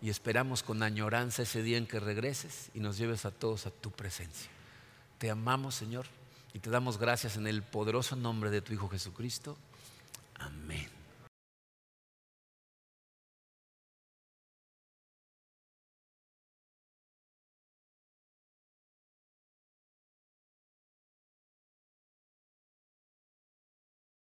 [0.00, 3.70] y esperamos con añoranza ese día en que regreses y nos lleves a todos a
[3.70, 4.50] tu presencia.
[5.18, 6.06] Te amamos, Señor,
[6.54, 9.56] y te damos gracias en el poderoso nombre de tu Hijo Jesucristo.
[10.38, 10.99] Amén.